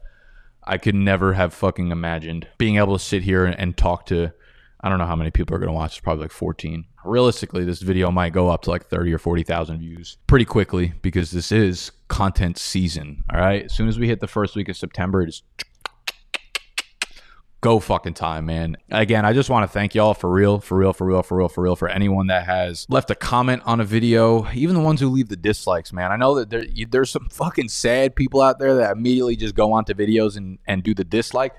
I 0.63 0.77
could 0.77 0.95
never 0.95 1.33
have 1.33 1.53
fucking 1.53 1.91
imagined. 1.91 2.47
Being 2.57 2.77
able 2.77 2.97
to 2.97 3.03
sit 3.03 3.23
here 3.23 3.43
and, 3.43 3.75
talk 3.75 4.05
to, 4.05 4.31
I 4.85 4.89
don't 4.89 4.99
know 4.99 5.07
how 5.07 5.15
many 5.15 5.31
people 5.31 5.55
are 5.55 5.57
going 5.57 5.69
to 5.69 5.73
watch. 5.73 5.93
It's 5.93 5.99
probably 5.99 6.25
like 6.25 6.31
14. 6.31 6.85
Realistically, 7.03 7.65
this 7.65 7.81
video 7.81 8.11
might 8.11 8.33
go 8.33 8.49
up 8.49 8.61
to 8.61 8.69
like 8.69 8.85
30 8.85 9.13
or 9.13 9.17
40,000 9.17 9.79
views 9.79 10.17
pretty 10.27 10.45
quickly 10.45 10.93
because 11.01 11.31
this 11.31 11.51
is 11.51 11.91
content 12.07 12.59
season. 12.59 13.23
All 13.33 13.39
right. 13.39 13.65
As 13.65 13.73
soon 13.73 13.87
as 13.87 13.97
we 13.97 14.07
hit 14.07 14.19
the 14.19 14.27
first 14.27 14.55
week 14.55 14.69
of 14.69 14.77
September, 14.77 15.23
it's 15.23 15.41
go 17.61 17.79
fucking 17.79 18.13
time, 18.13 18.45
man. 18.45 18.77
Again, 18.91 19.25
I 19.25 19.33
just 19.33 19.49
want 19.49 19.63
to 19.63 19.67
thank 19.67 19.95
y'all 19.95 20.13
for 20.13 20.29
real, 20.29 20.59
for 20.59 20.77
real, 20.77 20.93
for 20.93 21.07
real, 21.07 21.23
for 21.23 21.35
real, 21.39 21.49
for 21.49 21.63
real, 21.63 21.75
for 21.75 21.89
anyone 21.89 22.27
that 22.27 22.45
has 22.45 22.85
left 22.87 23.09
a 23.09 23.15
comment 23.15 23.63
on 23.65 23.81
a 23.81 23.83
video, 23.83 24.47
even 24.53 24.75
the 24.75 24.81
ones 24.81 25.01
who 25.01 25.09
leave 25.09 25.29
the 25.29 25.35
dislikes, 25.35 25.93
man. 25.93 26.11
I 26.11 26.15
know 26.15 26.35
that 26.35 26.51
there, 26.51 26.63
there's 26.89 27.09
some 27.09 27.27
fucking 27.29 27.69
sad 27.69 28.15
people 28.15 28.39
out 28.39 28.59
there 28.59 28.75
that 28.75 28.95
immediately 28.95 29.35
just 29.35 29.55
go 29.55 29.73
onto 29.73 29.95
videos 29.95 30.37
and, 30.37 30.59
and 30.67 30.83
do 30.83 30.93
the 30.93 31.03
dislike. 31.03 31.55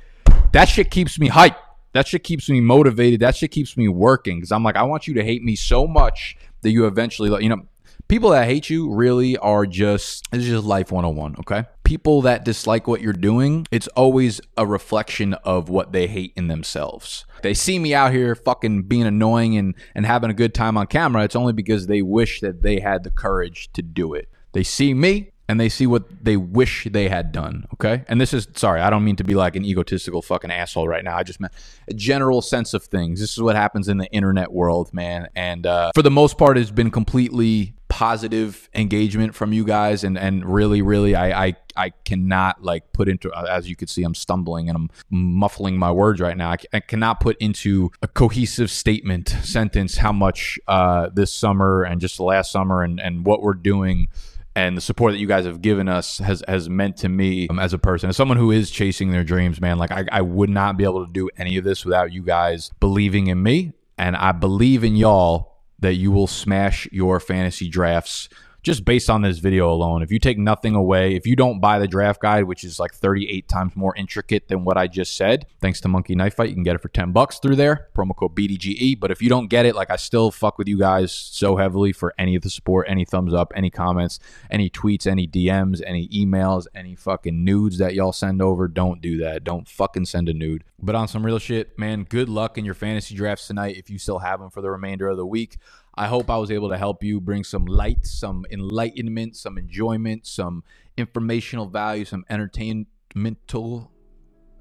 That 0.52 0.66
shit 0.68 0.92
keeps 0.92 1.18
me 1.18 1.28
hyped. 1.28 1.56
That 1.96 2.06
shit 2.06 2.24
keeps 2.24 2.50
me 2.50 2.61
motivated. 2.61 3.20
That 3.20 3.37
shit 3.37 3.50
keeps 3.50 3.74
me 3.74 3.88
working 3.88 4.37
because 4.37 4.52
I'm 4.52 4.62
like, 4.62 4.76
I 4.76 4.82
want 4.82 5.09
you 5.09 5.14
to 5.14 5.24
hate 5.24 5.42
me 5.42 5.56
so 5.56 5.87
much 5.87 6.37
that 6.61 6.70
you 6.70 6.87
eventually, 6.87 7.42
you 7.42 7.48
know, 7.48 7.62
people 8.06 8.30
that 8.30 8.44
hate 8.46 8.68
you 8.68 8.92
really 8.92 9.38
are 9.38 9.64
just 9.64 10.22
it's 10.30 10.44
just 10.44 10.64
life 10.64 10.92
101 10.92 11.37
okay? 11.40 11.64
People 11.85 12.20
that 12.22 12.44
dislike 12.44 12.87
what 12.87 13.00
you're 13.00 13.14
doing 13.14 13.66
it's 13.70 13.88
always 13.88 14.42
a 14.59 14.66
reflection 14.66 15.32
of 15.35 15.70
what 15.70 15.92
they 15.92 16.06
hate 16.06 16.35
in 16.37 16.48
themselves. 16.48 17.24
They 17.42 17.54
see 17.54 17.78
me 17.78 17.94
out 17.94 18.12
here 18.12 18.35
fucking 18.35 18.82
being 18.82 19.04
annoying 19.04 19.56
and 19.56 19.74
and 19.94 20.04
having 20.04 20.28
a 20.28 20.35
good 20.35 20.52
time 20.52 20.76
on 20.76 20.88
camera 20.88 21.24
it's 21.24 21.35
only 21.35 21.54
because 21.54 21.87
they 21.87 22.02
wish 22.02 22.40
that 22.40 22.62
they 22.62 22.78
had 22.80 23.04
the 23.04 23.11
courage 23.11 23.70
to 23.72 23.80
do 23.80 24.12
it. 24.12 24.28
They 24.52 24.64
see 24.64 24.92
me 24.92 25.30
and 25.48 25.61
they 25.61 25.68
see 25.68 25.87
what 25.87 26.24
they 26.24 26.37
wish 26.37 26.88
they 26.90 27.09
had 27.09 27.32
done. 27.32 27.66
Okay. 27.74 28.04
And 28.09 28.20
this 28.20 28.35
is, 28.35 28.48
sorry, 28.56 28.80
I 28.80 28.90
don't 28.90 29.04
mean 29.04 29.16
to 29.16 29.24
be 29.24 29.35
like 29.35 29.56
an 29.56 29.64
egotistical 29.64 30.22
fucking 30.22 30.50
asshole 30.50 30.88
right 30.88 31.04
now. 31.04 31.16
I 31.16 31.22
just 31.22 31.40
meant 31.40 31.52
a 31.88 31.94
general 31.94 32.42
sense 32.42 32.74
of 32.74 32.85
things. 32.85 33.20
This 33.20 33.32
is 33.32 33.40
what 33.40 33.54
happens 33.54 33.88
in 33.88 33.98
the 33.98 34.06
internet 34.06 34.52
world, 34.52 34.92
man. 34.92 35.28
And 35.37 35.66
uh, 35.66 35.92
for 35.94 36.02
the 36.02 36.11
most 36.11 36.37
part, 36.37 36.59
it's 36.59 36.70
been 36.70 36.90
completely 36.90 37.74
positive 37.88 38.68
engagement 38.74 39.32
from 39.32 39.52
you 39.52 39.64
guys 39.64 40.02
and 40.02 40.18
and 40.18 40.44
really 40.44 40.82
really 40.82 41.14
I, 41.14 41.46
I 41.46 41.56
I 41.76 41.90
cannot 42.04 42.61
like 42.61 42.92
put 42.92 43.09
into 43.09 43.32
as 43.48 43.70
you 43.70 43.76
can 43.76 43.87
see 43.87 44.02
I'm 44.02 44.14
stumbling 44.14 44.68
and 44.68 44.76
I'm 44.76 44.90
muffling 45.09 45.78
my 45.78 45.92
words 45.92 46.20
right 46.20 46.37
now 46.37 46.50
I, 46.50 46.56
I 46.72 46.80
cannot 46.80 47.20
put 47.20 47.37
into 47.38 47.92
a 48.02 48.09
cohesive 48.09 48.72
statement 48.72 49.28
sentence 49.44 49.98
how 49.98 50.12
much 50.12 50.59
uh, 50.66 51.11
this 51.14 51.32
summer 51.32 51.85
and 51.85 52.00
just 52.00 52.16
the 52.16 52.24
last 52.24 52.50
summer 52.50 52.82
and 52.82 53.00
and 53.00 53.24
what 53.24 53.40
we're 53.40 53.54
doing 53.54 54.09
and 54.57 54.75
the 54.75 54.81
support 54.81 55.12
that 55.12 55.19
you 55.19 55.27
guys 55.27 55.45
have 55.45 55.61
given 55.61 55.87
us 55.87 56.16
has 56.19 56.42
has 56.49 56.69
meant 56.69 56.97
to 56.97 57.09
me 57.09 57.47
um, 57.49 57.59
as 57.59 57.75
a 57.75 57.79
person, 57.79 58.09
as 58.09 58.16
someone 58.16 58.38
who 58.38 58.51
is 58.51 58.71
chasing 58.71 59.12
their 59.12 59.23
dreams, 59.23 59.61
man. 59.61 59.79
Like 59.79 59.92
I, 59.92 60.07
I 60.11 60.23
would 60.23 60.51
not 60.51 60.79
be 60.79 60.85
able 60.85 61.07
to 61.07 61.12
do 61.12 61.29
any 61.37 61.59
of 61.59 61.64
this 61.64 61.85
without 61.85 62.11
you 62.11 62.23
guys 62.23 62.73
believing 62.81 63.27
in 63.27 63.42
me, 63.42 63.75
and 63.99 64.16
I 64.16 64.33
believe 64.33 64.83
in 64.83 64.97
y'all 64.97 65.53
that 65.79 65.95
you 65.95 66.11
will 66.11 66.27
smash 66.27 66.88
your 66.90 67.21
fantasy 67.21 67.69
drafts 67.69 68.31
just 68.66 68.85
based 68.85 69.09
on 69.09 69.22
this 69.22 69.38
video 69.38 69.70
alone, 69.70 70.02
if 70.02 70.11
you 70.11 70.18
take 70.18 70.37
nothing 70.37 70.74
away, 70.74 71.14
if 71.14 71.24
you 71.24 71.37
don't 71.37 71.61
buy 71.61 71.79
the 71.79 71.87
draft 71.87 72.20
guide, 72.20 72.42
which 72.42 72.64
is 72.64 72.81
like 72.81 72.92
38 72.92 73.46
times 73.46 73.76
more 73.76 73.94
intricate 73.94 74.48
than 74.48 74.64
what 74.64 74.76
I 74.76 74.88
just 74.88 75.16
said, 75.16 75.46
thanks 75.61 75.81
to 75.83 75.88
Monkey 75.88 76.16
Knife 76.16 76.35
Fight, 76.35 76.48
you 76.48 76.55
can 76.57 76.64
get 76.64 76.74
it 76.74 76.83
for 76.83 76.88
10 76.88 77.12
bucks 77.12 77.38
through 77.38 77.55
there, 77.55 77.87
promo 77.94 78.16
code 78.16 78.35
BDGE. 78.35 78.98
But 78.98 79.12
if 79.12 79.22
you 79.22 79.29
don't 79.29 79.46
get 79.46 79.66
it, 79.66 79.76
like 79.76 79.88
I 79.88 79.94
still 79.94 80.33
fuck 80.33 80.59
with 80.59 80.66
you 80.66 80.81
guys 80.81 81.12
so 81.12 81.55
heavily 81.55 81.92
for 81.92 82.12
any 82.18 82.35
of 82.35 82.42
the 82.42 82.50
support, 82.50 82.88
any 82.90 83.05
thumbs 83.05 83.33
up, 83.33 83.52
any 83.55 83.70
comments, 83.70 84.18
any 84.50 84.68
tweets, 84.68 85.07
any 85.07 85.29
DMs, 85.29 85.81
any 85.87 86.09
emails, 86.09 86.66
any 86.74 86.96
fucking 86.96 87.44
nudes 87.44 87.79
that 87.79 87.94
y'all 87.94 88.12
send 88.12 88.42
over. 88.42 88.66
Don't 88.66 89.00
do 89.00 89.18
that. 89.18 89.44
Don't 89.44 89.68
fucking 89.68 90.07
send 90.07 90.29
a 90.29 90.35
nude. 90.35 90.64
But 90.83 90.96
on 90.96 91.07
some 91.07 91.24
real 91.24 91.38
shit, 91.38 91.79
man, 91.79 92.02
good 92.02 92.29
luck 92.29 92.59
in 92.59 92.64
your 92.64 92.74
fantasy 92.74 93.14
drafts 93.14 93.46
tonight 93.46 93.76
if 93.76 93.88
you 93.90 93.98
still 93.98 94.18
have 94.18 94.40
them 94.40 94.50
for 94.50 94.61
the 94.61 94.70
remainder 94.72 95.07
of 95.09 95.16
the 95.16 95.24
week. 95.24 95.57
I 95.96 96.06
hope 96.09 96.30
I 96.30 96.37
was 96.37 96.50
able 96.50 96.68
to 96.68 96.76
help 96.76 97.02
you 97.02 97.20
bring 97.20 97.42
some 97.42 97.64
light, 97.64 98.04
some 98.04 98.44
enlightenment, 98.50 99.35
some 99.37 99.56
enjoyment, 99.56 100.26
some 100.26 100.62
informational 100.98 101.66
value, 101.66 102.04
some 102.04 102.24
entertainmental, 102.28 103.90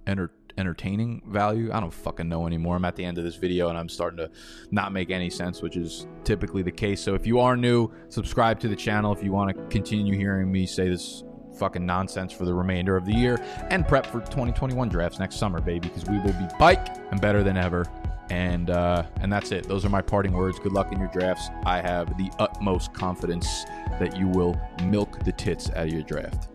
enter, 0.07 0.31
entertaining 0.57 1.23
value. 1.27 1.71
I 1.73 1.81
don't 1.81 1.93
fucking 1.93 2.29
know 2.29 2.47
anymore. 2.47 2.77
I'm 2.77 2.85
at 2.85 2.95
the 2.95 3.03
end 3.03 3.17
of 3.17 3.25
this 3.25 3.35
video 3.35 3.67
and 3.67 3.77
I'm 3.77 3.89
starting 3.89 4.17
to 4.17 4.31
not 4.71 4.93
make 4.93 5.11
any 5.11 5.29
sense, 5.29 5.61
which 5.61 5.75
is 5.75 6.07
typically 6.23 6.63
the 6.63 6.71
case. 6.71 7.01
So 7.01 7.15
if 7.15 7.27
you 7.27 7.39
are 7.39 7.57
new, 7.57 7.91
subscribe 8.07 8.59
to 8.61 8.69
the 8.69 8.75
channel 8.75 9.11
if 9.11 9.21
you 9.21 9.33
want 9.33 9.55
to 9.55 9.63
continue 9.67 10.15
hearing 10.15 10.49
me 10.49 10.65
say 10.65 10.87
this 10.87 11.25
fucking 11.57 11.85
nonsense 11.85 12.31
for 12.31 12.45
the 12.45 12.53
remainder 12.53 12.95
of 12.95 13.05
the 13.05 13.13
year 13.13 13.37
and 13.69 13.87
prep 13.87 14.05
for 14.05 14.19
2021 14.21 14.89
drafts 14.89 15.19
next 15.19 15.35
summer, 15.35 15.59
baby, 15.59 15.89
because 15.89 16.05
we 16.05 16.17
will 16.19 16.33
be 16.33 16.47
bike 16.59 16.95
and 17.11 17.19
better 17.19 17.43
than 17.43 17.57
ever 17.57 17.85
and 18.29 18.69
uh, 18.69 19.03
and 19.21 19.31
that's 19.31 19.51
it. 19.51 19.67
Those 19.67 19.85
are 19.85 19.89
my 19.89 20.01
parting 20.01 20.33
words. 20.33 20.59
Good 20.59 20.73
luck 20.73 20.91
in 20.91 20.99
your 20.99 21.09
drafts. 21.09 21.49
I 21.65 21.81
have 21.81 22.17
the 22.17 22.31
utmost 22.39 22.93
confidence 22.93 23.65
that 23.99 24.17
you 24.17 24.27
will 24.27 24.59
milk 24.83 25.23
the 25.23 25.31
tits 25.31 25.69
out 25.71 25.87
of 25.87 25.93
your 25.93 26.03
draft. 26.03 26.54